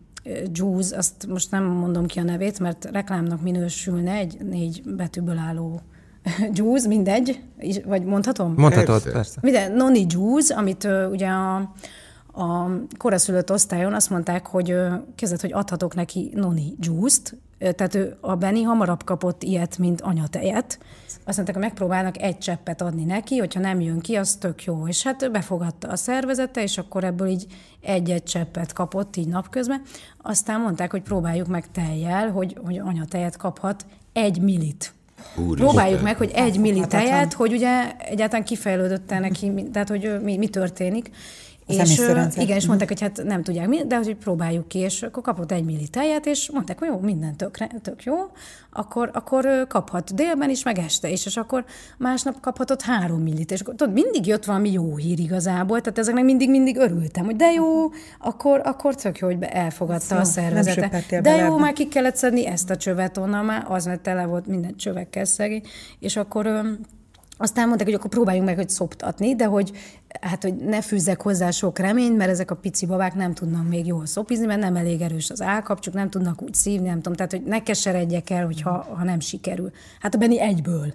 [0.51, 5.81] juice, azt most nem mondom ki a nevét, mert reklámnak minősülne egy négy betűből álló
[6.53, 7.41] juice, mindegy,
[7.85, 8.53] vagy mondhatom?
[8.57, 9.11] Mondhatod, Persze.
[9.11, 9.39] persze.
[9.41, 11.73] Minden noni juice, amit ö, ugye a,
[12.37, 14.75] a koraszülött osztályon azt mondták, hogy
[15.15, 20.79] kezdett, hogy adhatok neki noni juice-t, tehát ő, a Benny hamarabb kapott ilyet, mint anyatejet.
[21.23, 24.87] Azt mondták, hogy megpróbálnak egy cseppet adni neki, hogyha nem jön ki, az tök jó.
[24.87, 27.45] És hát ő befogadta a szervezete, és akkor ebből így
[27.81, 29.81] egy-egy cseppet kapott így napközben.
[30.21, 34.93] Aztán mondták, hogy próbáljuk meg tejjel, hogy, hogy anyatejet kaphat egy millit.
[35.35, 35.67] Úristen.
[35.67, 40.37] Próbáljuk meg, hogy egy milli tejet, hogy ugye egyáltalán kifejlődött-e neki, mi- tehát hogy mi,
[40.37, 41.11] mi történik.
[41.67, 41.99] És,
[42.35, 45.51] igen, és mondták, hogy hát nem tudják, mi, de hogy próbáljuk ki, és akkor kapott
[45.51, 48.15] egy milli tejet, és mondták, hogy jó, minden tök, tök jó,
[48.71, 51.65] akkor, akkor kaphat délben is, meg este is, és akkor
[51.97, 56.23] másnap kaphatott három millit, és akkor tudod, mindig jött valami jó hír igazából, tehát ezeknek
[56.23, 61.03] mindig-mindig örültem, hogy de jó, akkor, akkor tök jó, hogy be- elfogadta jó, a szervezete.
[61.21, 61.59] De jó, ebbe.
[61.59, 65.25] már ki kellett szedni ezt a csövet onnan már, az mert tele volt minden csövekkel
[65.25, 65.63] szegény,
[65.99, 66.77] és akkor
[67.37, 69.71] aztán mondták, hogy akkor próbáljunk meg, hogy szoptatni, de hogy,
[70.21, 73.85] hát, hogy ne fűzzek hozzá sok reményt, mert ezek a pici babák nem tudnak még
[73.85, 77.31] jól szopizni, mert nem elég erős az állkapcsuk, nem tudnak úgy szívni, nem tudom, tehát
[77.31, 79.71] hogy ne keseredjek el, hogyha, ha nem sikerül.
[79.99, 80.93] Hát a Benni egyből.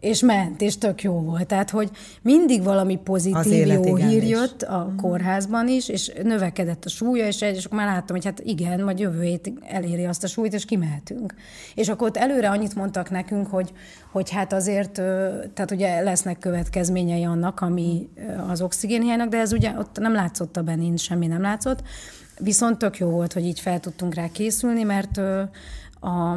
[0.00, 1.46] És ment, és tök jó volt.
[1.46, 1.90] Tehát, hogy
[2.22, 7.26] mindig valami Az pozitív élet jó hír jött a kórházban is, és növekedett a súlya,
[7.26, 10.52] és, és akkor már láttam, hogy hát igen, majd jövő hétig eléri azt a súlyt,
[10.52, 11.34] és kimehetünk.
[11.74, 13.72] És akkor ott előre annyit mondtak nekünk, hogy,
[14.12, 14.92] hogy hát azért,
[15.54, 18.08] tehát ugye lesznek következményei annak, ami
[18.48, 21.82] az oxigénhiánynak, de ez ugye ott nem látszott a benin, semmi nem látszott.
[22.40, 25.20] Viszont tök jó volt, hogy így fel tudtunk rá készülni, mert
[26.00, 26.34] a,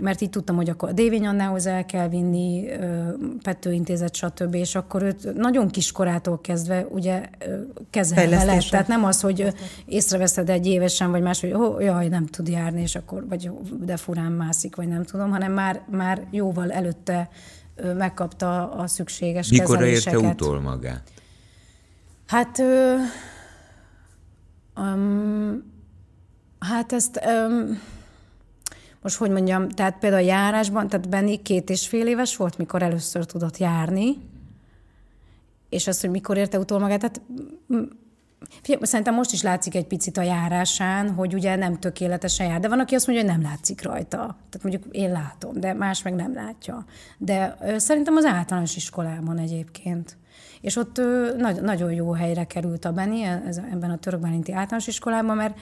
[0.00, 3.08] mert így tudtam, hogy akkor a Dévény Annához el kell vinni, ö,
[3.42, 4.54] Petőintézet, stb.
[4.54, 7.28] És akkor őt nagyon kiskorától kezdve ugye
[7.90, 8.68] kezelve lett.
[8.70, 9.54] Tehát nem az, hogy
[9.86, 13.96] észreveszed egy évesen, vagy más, hogy oh, jaj, nem tud járni, és akkor, vagy de
[13.96, 17.28] furán mászik, vagy nem tudom, hanem már, már jóval előtte
[17.96, 20.20] megkapta a szükséges Mikor kezeléseket.
[20.20, 21.02] érte utol magát?
[22.26, 22.94] Hát, ö,
[24.76, 25.72] um,
[26.58, 27.80] hát ezt, um,
[29.02, 32.82] most hogy mondjam, tehát például a járásban, tehát Benni két és fél éves volt, mikor
[32.82, 34.16] először tudott járni,
[35.68, 37.20] és az, hogy mikor érte utol magát, tehát
[38.62, 42.68] Figyelj, szerintem most is látszik egy picit a járásán, hogy ugye nem tökéletesen jár, de
[42.68, 44.16] van, aki azt mondja, hogy nem látszik rajta.
[44.16, 46.84] Tehát mondjuk én látom, de más meg nem látja.
[47.18, 50.16] De szerintem az általános iskolában egyébként.
[50.60, 51.00] És ott
[51.36, 55.58] nagy, nagyon jó helyre került a Beni, ez, ebben a török általános iskolában, mert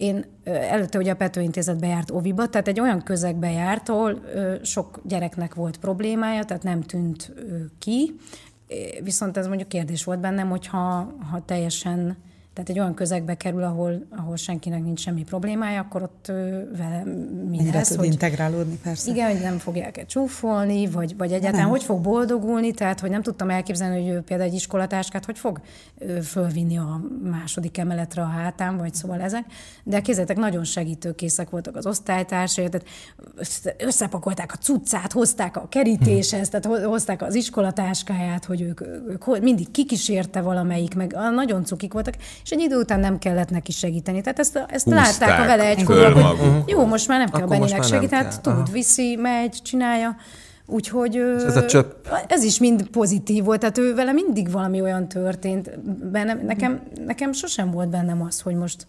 [0.00, 4.20] én előtte ugye a Pető Intézetbe járt Oviba, tehát egy olyan közegbe járt, ahol
[4.62, 7.32] sok gyereknek volt problémája, tehát nem tűnt
[7.78, 8.14] ki,
[9.02, 12.16] Viszont ez mondjuk kérdés volt bennem, hogy ha, ha teljesen
[12.52, 16.26] tehát egy olyan közegbe kerül, ahol, ahol senkinek nincs semmi problémája, akkor ott
[16.76, 17.02] vele
[17.48, 19.10] mi lesz, tud hogy, integrálódni, persze.
[19.10, 21.70] Igen, hogy nem fogják -e csúfolni, vagy, vagy egyáltalán nem.
[21.70, 25.60] hogy fog boldogulni, tehát hogy nem tudtam elképzelni, hogy ő például egy iskolatáskát hogy fog
[26.22, 29.44] fölvinni a második emeletre a hátán, vagy szóval ezek.
[29.84, 32.86] De kézzétek, nagyon segítőkészek voltak az osztálytársai, tehát
[33.78, 40.40] összepakolták a cuccát, hozták a kerítéshez, tehát hozták az iskolatáskáját, hogy ők, ők mindig kikísérte
[40.40, 44.20] valamelyik, meg nagyon cukik voltak, és egy idő után nem kellett neki segíteni.
[44.20, 45.98] Tehát ezt, ezt látták a vele egy hogy
[46.66, 50.16] jó, most már nem kell Benninek segíteni, hát tud, viszi, megy, csinálja.
[50.66, 52.06] Úgyhogy és ez a csöpp.
[52.26, 55.78] Ez is mind pozitív volt, tehát ő vele mindig valami olyan történt.
[56.10, 58.86] Bennem, nekem, nekem sosem volt bennem az, hogy most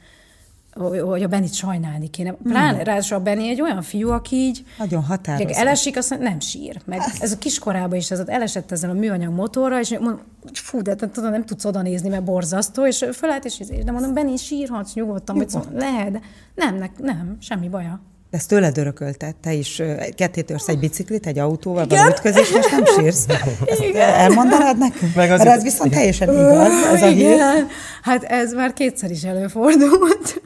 [0.80, 2.32] hogy a Benit sajnálni kéne.
[2.32, 2.84] Pláne, hmm.
[2.84, 4.66] ráadásul a Benni egy olyan fiú, aki így...
[4.78, 5.52] Nagyon határozott.
[5.52, 6.82] Elesik, azt nem sír.
[6.86, 10.20] Meg ez a kiskorában is, ez ott elesett ezzel a műanyag motorra, és mondom,
[10.54, 14.14] fú, de tudom, nem tudsz oda nézni, mert borzasztó, és fölállt, és, és de mondom,
[14.14, 16.12] Benni, sírhatsz nyugodtan, vagy szóval, lehet,
[16.56, 18.02] nem, nem, nem, semmi baja.
[18.32, 19.82] De ezt tőled örökölte, te is
[20.16, 23.26] ketté törsz egy biciklit, egy autóval, valami ütközés, és nem sírsz.
[23.66, 24.10] Ezt Igen.
[24.10, 25.16] elmondanád nekünk?
[25.16, 27.40] Meg az ez viszont teljesen igaz, ez a hír.
[28.02, 30.42] Hát ez már kétszer is előfordult.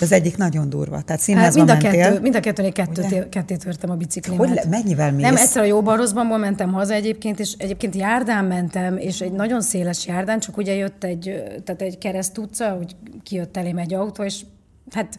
[0.00, 1.00] Az egyik nagyon durva.
[1.02, 2.10] Tehát színházban hát mind a mentél.
[2.10, 4.46] Kettő, mind a kettőnél kettő, ketté törtem a biciklimet.
[4.46, 5.24] Hogy le, mennyivel mész?
[5.24, 9.60] Nem, egyszer a jóban rosszbanból mentem haza egyébként, és egyébként járdán mentem, és egy nagyon
[9.60, 14.22] széles járdán, csak ugye jött egy, tehát egy kereszt utca, hogy kijött elém egy autó,
[14.22, 14.40] és
[14.90, 15.18] hát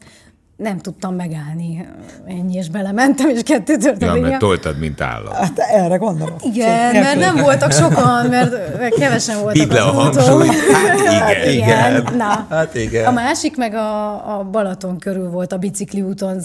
[0.62, 1.88] nem tudtam megállni.
[2.28, 4.16] Ennyi, és belementem, és kettő történt.
[4.16, 5.34] Ja, mert toltad, mint állat.
[5.34, 6.36] Hát erre gondolom.
[6.42, 8.56] Igen, mert nem voltak sokan, mert
[8.96, 10.52] kevesen voltak Hidd le a hangsúlyt.
[11.22, 11.52] Hát igen.
[11.52, 12.08] igen.
[12.18, 12.46] Na.
[12.50, 13.06] Hát igen.
[13.06, 16.42] A másik meg a, a Balaton körül volt a bicikli úton,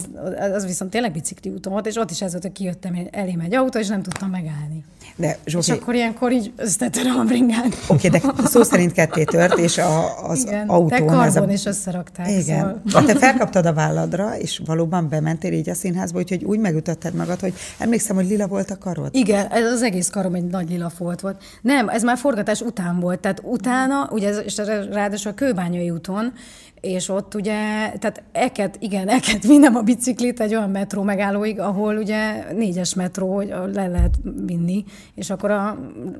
[0.53, 3.55] az viszont tényleg bicikli úton volt, és ott is ez volt, hogy kijöttem elém egy
[3.55, 4.83] autó, és nem tudtam megállni.
[5.19, 5.71] De Zsófi...
[5.71, 7.71] És akkor ilyenkor így összetettem a bringán.
[7.87, 10.87] Oké, okay, de szó szerint ketté tört, és a, az Igen, autón...
[10.87, 11.51] De karbon a...
[11.51, 12.29] is összerakták.
[12.29, 12.81] Igen.
[12.87, 13.05] Szóval.
[13.05, 17.53] Te felkaptad a válladra, és valóban bementél így a színházba, úgyhogy úgy megütötted magad, hogy
[17.77, 19.09] emlékszem, hogy lila volt a karod.
[19.15, 21.41] Igen, ez az egész karom egy nagy lila folt volt.
[21.61, 24.57] Nem, ez már forgatás után volt, tehát utána, ugye ez, és
[24.91, 26.33] ráadásul a Kőbányai úton,
[26.81, 27.51] és ott ugye,
[27.99, 33.35] tehát eket, igen, eket vinnem a biciklit egy olyan metró megállóig, ahol ugye négyes metró,
[33.35, 34.83] hogy le lehet vinni,
[35.15, 35.77] és akkor a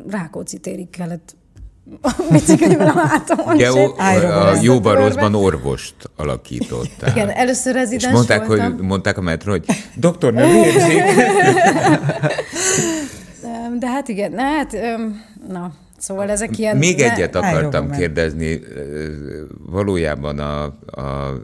[0.10, 1.36] Rákóczi térig kellett
[2.02, 3.56] a biciklivel a hátamon.
[3.56, 7.10] Ugye, a, jóban rosszban orvost alakítottál.
[7.10, 8.74] Igen, először rezidens És mondták, voltam.
[8.76, 9.65] hogy, mondták a metró, hogy
[9.96, 11.04] doktor, nem érzik.
[13.80, 14.78] De hát igen, hát,
[15.48, 16.77] na, Szóval ezek ilyen...
[16.77, 18.62] Még egyet akartam kérdezni.
[19.65, 20.63] Valójában a,
[21.01, 21.38] a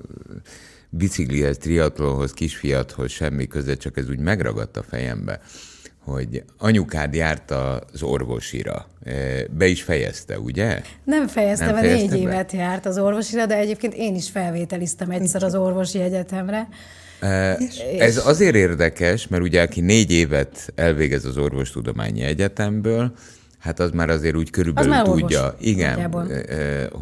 [0.89, 5.39] biciklihez, triatlonhoz, kisfiathoz semmi köze, csak ez úgy megragadt a fejembe,
[5.99, 8.87] hogy anyukád járt az orvosira.
[9.51, 10.81] Be is fejezte, ugye?
[11.03, 12.17] Nem fejezte, Nem mert négy be?
[12.17, 16.67] évet járt az orvosira, de egyébként én is felvételiztem egyszer az orvosi egyetemre.
[17.99, 23.13] Ez azért érdekes, mert ugye aki négy évet elvégez az orvostudományi egyetemből,
[23.63, 26.11] Hát az már azért úgy körülbelül az tudja, igen,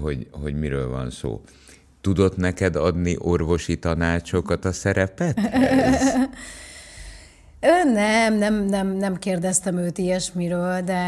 [0.02, 1.42] hogy, hogy miről van szó.
[2.02, 5.40] Tudott neked adni orvosi tanácsokat a szerepet?
[7.94, 11.04] nem, nem, nem, nem kérdeztem őt ilyesmiről, de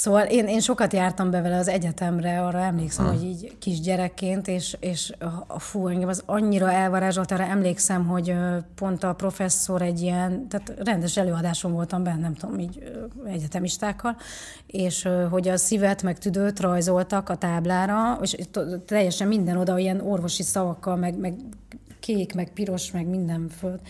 [0.00, 3.12] Szóval én, én sokat jártam be vele az egyetemre, arra emlékszem, ha.
[3.12, 5.12] hogy így kisgyerekként, és, és
[5.58, 8.34] fú, engem az annyira elvarázsolt, arra emlékszem, hogy
[8.74, 12.92] pont a professzor egy ilyen, tehát rendes előadáson voltam benne, nem tudom, így
[13.26, 14.16] egyetemistákkal,
[14.66, 18.36] és hogy a szívet meg tüdőt rajzoltak a táblára, és
[18.86, 21.34] teljesen minden oda ilyen orvosi szavakkal, meg, meg
[22.00, 23.80] kék, meg piros, meg minden föld.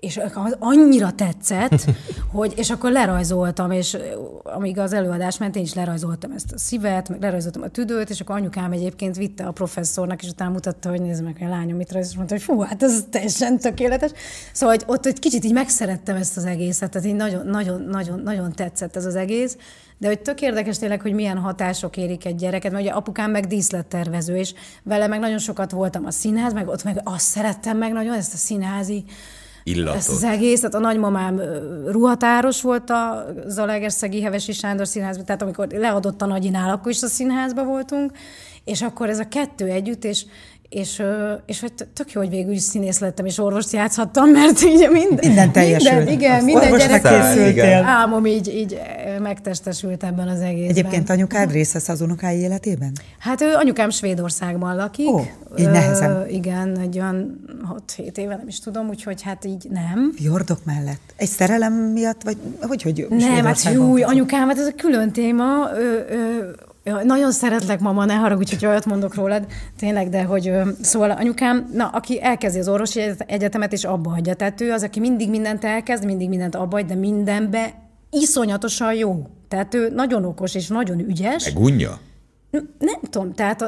[0.00, 1.84] És az annyira tetszett,
[2.32, 3.96] hogy, és akkor lerajzoltam, és
[4.42, 8.20] amíg az előadás ment, én is lerajzoltam ezt a szívet, meg lerajzoltam a tüdőt, és
[8.20, 11.92] akkor anyukám egyébként vitte a professzornak, és utána mutatta, hogy nézd meg, a lányom mit
[11.92, 14.10] rajzol, és mondta, hogy fú, hát ez teljesen tökéletes.
[14.52, 18.20] Szóval hogy ott egy kicsit így megszerettem ezt az egészet, tehát így nagyon, nagyon, nagyon,
[18.20, 19.56] nagyon tetszett ez az egész,
[19.98, 23.46] de hogy tök érdekes tényleg, hogy milyen hatások érik egy gyereket, mert ugye apukám meg
[23.46, 27.92] díszlettervező, és vele meg nagyon sokat voltam a színház, meg ott meg azt szerettem meg
[27.92, 29.04] nagyon, ezt a színházi
[29.66, 29.96] illatot.
[29.96, 31.40] Ezt az egész, tehát a nagymamám
[31.86, 37.06] ruhatáros volt a Zalaegerszegi Hevesi Sándor színházban, tehát amikor leadott a nagyinál, akkor is a
[37.06, 38.12] színházban voltunk,
[38.64, 40.24] és akkor ez a kettő együtt, és
[40.68, 41.02] és,
[41.46, 45.18] és hogy tök jó, hogy végül is színész lettem, és orvost játszhattam, mert így minden,
[45.20, 45.94] minden teljesült.
[45.94, 47.04] Minden, igen, minden gyerek
[47.84, 48.80] álmom így, így
[49.22, 50.70] megtestesült ebben az egészben.
[50.70, 52.92] Egyébként anyukád részesz az unokái életében?
[53.18, 55.08] Hát ő anyukám Svédországban lakik.
[55.08, 55.20] Ó,
[55.58, 56.10] így nehezen.
[56.10, 57.44] Ö, igen, egy olyan
[57.96, 60.12] 6-7 éve, nem is tudom, úgyhogy hát így nem.
[60.16, 61.14] Fjordok mellett?
[61.16, 65.70] Egy szerelem miatt, vagy hogy, hogy Nem, hát jó, anyukám, hát ez a külön téma.
[65.74, 66.50] Ö, ö,
[67.04, 69.46] Nagyon szeretlek, mama, ne haragudj, hogy olyat mondok rólad,
[69.78, 74.34] tényleg, de hogy szóval anyukám, na, aki elkezdi az orvosi egyetemet, és abba hagyja.
[74.34, 77.74] Tehát ő az, aki mindig mindent elkezd, mindig mindent abba hagy, de mindenbe
[78.10, 79.26] iszonyatosan jó.
[79.48, 81.44] Tehát ő nagyon okos és nagyon ügyes.
[81.44, 81.98] Meg unja?
[82.78, 83.60] Nem tudom, tehát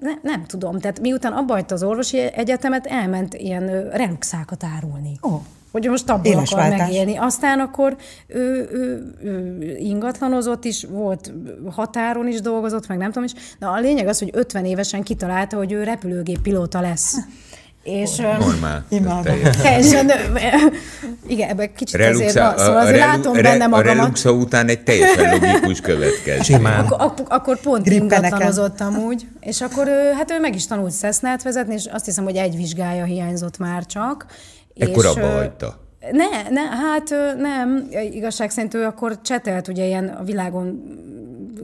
[0.00, 0.78] ne, nem tudom.
[0.78, 5.18] Tehát miután abba hagyta az orvosi egyetemet, elment ilyen reluxákat árulni.
[5.20, 5.40] Oh
[5.74, 7.16] hogy most abból akar megélni.
[7.16, 11.32] Aztán akkor ő, ő, ő ingatlanozott is, volt
[11.70, 13.32] határon is dolgozott, meg nem tudom is.
[13.58, 17.16] Na a lényeg az, hogy 50 évesen kitalálta, hogy ő repülőgép pilóta lesz.
[17.84, 18.84] És, Normál.
[18.88, 19.36] Imádom.
[19.62, 20.10] Teljesen,
[21.26, 23.96] igen, ebben kicsit Reluxa, azért van, szóval azért relu, látom benne magamat.
[23.96, 26.56] A Reluxa után egy teljesen logikus következés.
[26.56, 31.74] Akkor, akkor, akkor pont ingatlanozott amúgy, és akkor hát ő meg is tanult Cessnát vezetni,
[31.74, 34.26] és azt hiszem, hogy egy vizsgája hiányzott már csak,
[34.78, 35.82] Ekkor abba hagyta.
[36.10, 40.82] Ne, ne, hát nem, igazság szerint ő akkor csetelt ugye ilyen a világon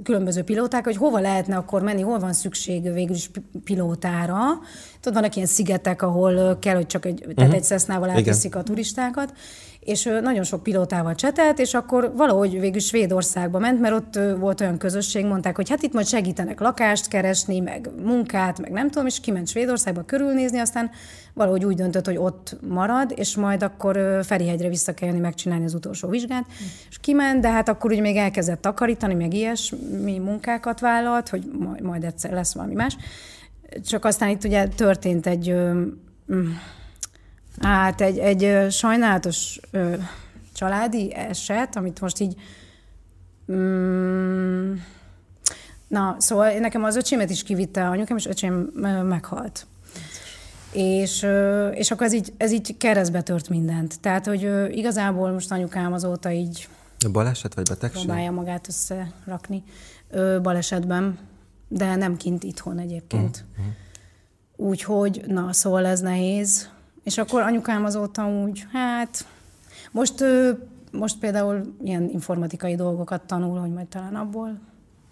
[0.02, 3.30] különböző pilóták, hogy hova lehetne akkor menni, hol van szükség végül is
[3.64, 4.38] pilótára.
[5.00, 7.34] Tudod, vannak ilyen szigetek, ahol kell, hogy csak egy, uh-huh.
[7.34, 9.32] tehát egy szesznával átviszik a turistákat,
[9.90, 14.78] és nagyon sok pilótával csetelt, és akkor valahogy végül Svédországba ment, mert ott volt olyan
[14.78, 19.20] közösség, mondták, hogy hát itt majd segítenek lakást keresni, meg munkát, meg nem tudom, és
[19.20, 20.90] kiment Svédországba körülnézni, aztán
[21.34, 25.74] valahogy úgy döntött, hogy ott marad, és majd akkor Ferihegyre vissza kell jönni megcsinálni az
[25.74, 26.66] utolsó vizsgát, mm.
[26.90, 31.50] és kiment, de hát akkor úgy még elkezdett takarítani, meg ilyesmi munkákat vállalt, hogy
[31.82, 32.96] majd, egyszer lesz valami más.
[33.86, 35.54] Csak aztán itt ugye történt egy
[37.60, 39.94] Hát egy, egy sajnálatos ö,
[40.54, 42.34] családi eset, amit most így...
[43.52, 44.74] Mm,
[45.88, 48.54] na, szóval nekem az öcsémet is kivitte anyukám, és öcsém
[49.08, 49.66] meghalt.
[50.72, 51.26] És,
[51.74, 54.00] és akkor ez így, ez így keresztbe tört mindent.
[54.00, 56.68] Tehát, hogy igazából most anyukám azóta így...
[57.12, 58.04] Baleset vagy betegség?
[58.04, 59.62] Próbálja magát összerakni.
[60.42, 61.18] Balesetben,
[61.68, 63.44] de nem kint itthon egyébként.
[63.50, 63.72] Uh-huh.
[64.68, 66.68] Úgyhogy, na, szóval ez nehéz.
[67.02, 69.26] És akkor anyukám azóta úgy, hát
[69.90, 70.24] most,
[70.92, 74.58] most például ilyen informatikai dolgokat tanul, hogy majd talán abból.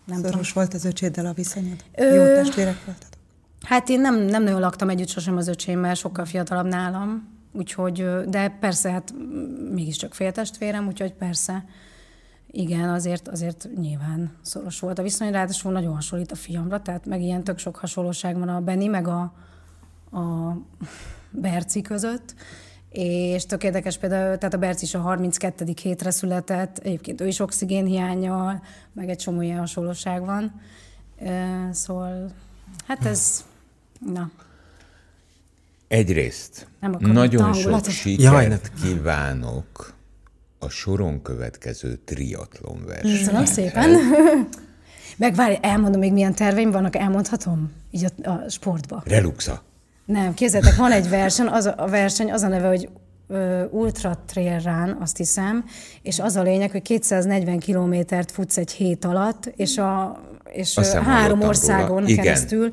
[0.05, 0.53] Nem Szoros tudom.
[0.55, 1.84] volt az öcséddel a viszonyod?
[1.95, 2.14] Ö...
[2.14, 3.16] Jó testvérek voltatok?
[3.62, 8.57] Hát én nem, nem nagyon laktam együtt sosem az öcsémmel, sokkal fiatalabb nálam, úgyhogy, de
[8.61, 9.14] persze, hát
[9.70, 11.64] mégiscsak féltestvérem, úgyhogy persze,
[12.51, 17.22] igen, azért, azért nyilván szoros volt a viszony, ráadásul nagyon hasonlít a fiamra, tehát meg
[17.22, 19.32] ilyen tök sok hasonlóság van a Benni, meg a,
[20.11, 20.57] a
[21.30, 22.34] Berci között,
[22.90, 25.66] és tök érdekes például, tehát a Berci is a 32.
[25.82, 28.62] hétre született, egyébként ő is oxigénhiányjal,
[28.92, 30.60] meg egy csomó ilyen hasonlóság van.
[31.72, 32.30] Szóval,
[32.86, 33.44] hát ez,
[34.12, 34.30] na.
[35.88, 39.94] Egyrészt nem nagyon sok sikert kívánok
[40.58, 43.18] a soron következő triatlon versenyre.
[43.18, 43.90] Köszönöm szépen.
[45.16, 47.72] Meg várj, elmondom még milyen terveim vannak, elmondhatom?
[47.90, 49.02] Így a, a sportba.
[49.06, 49.62] Reluxa.
[50.09, 52.88] Nem, képzeljétek, van egy verseny, az a, a verseny az a neve, hogy
[53.70, 55.64] Ultra Trail Run, azt hiszem,
[56.02, 60.20] és az a lényeg, hogy 240 kilométert futsz egy hét alatt, és, a,
[60.52, 62.14] és három országon róla.
[62.14, 62.72] keresztül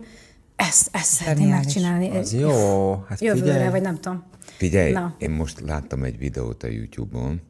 [0.56, 2.18] ezt, ezt szeretném megcsinálni.
[2.18, 3.70] Az jó, hát Jövőre, figyelj.
[3.70, 4.24] vagy nem tudom.
[4.40, 5.16] Figyelj, Na.
[5.18, 7.42] én most láttam egy videót a YouTube-on,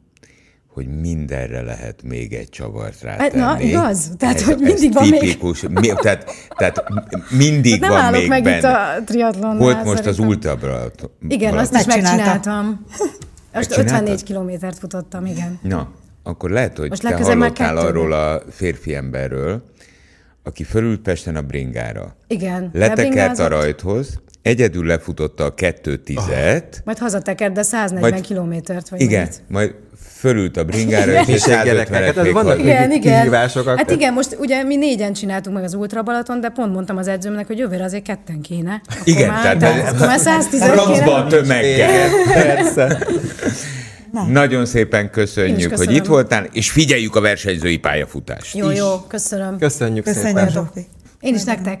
[0.76, 3.40] hogy mindenre lehet még egy csavart rátenni.
[3.40, 4.10] Hát, na, igaz?
[4.18, 5.78] Tehát, ez, hogy mindig van tipikus, még...
[5.78, 6.84] Mi, tehát, tehát
[7.30, 8.56] mindig hát van nem még meg benne.
[8.56, 9.56] itt a triatlonnál.
[9.56, 10.12] Volt most szerintem.
[10.12, 10.90] az Ultra.
[11.28, 12.86] Igen, azt is megcsináltam.
[13.52, 15.58] Most 54 kilométert futottam, igen.
[15.62, 15.90] Na,
[16.22, 19.62] akkor lehet, hogy most te hallottál arról a férfi emberről,
[20.42, 22.16] aki fölült Pesten a bringára.
[22.26, 22.70] Igen.
[22.72, 28.88] Letekert a rajthoz, egyedül lefutotta a 2.10-et, Majd hazatekerd, de 140 Majd- kilométert.
[28.88, 29.42] Vagy igen, mennyit.
[29.48, 29.74] majd
[30.18, 33.18] fölült a bringára, és Kisebb gyerekek, 150-et hát ez még vannak Igen, igen.
[33.20, 33.76] kihívásokat.
[33.76, 37.08] Hát igen, most ugye mi négyen csináltunk meg az Ultra Balaton, de pont mondtam az
[37.08, 38.80] edzőmnek, hogy jövőre azért ketten kéne.
[38.86, 41.14] Akkor Igen, már, tehát de, akkor már 110 francba kéne.
[41.14, 42.08] a tömeggel.
[42.32, 43.06] Persze.
[44.28, 48.56] Nagyon szépen köszönjük, hogy itt voltál, és figyeljük a versenyzői pályafutást.
[48.56, 49.58] Jó, jó, köszönöm.
[49.58, 50.70] Köszönjük Köszönjük, szépen.
[51.20, 51.80] Én is nektek.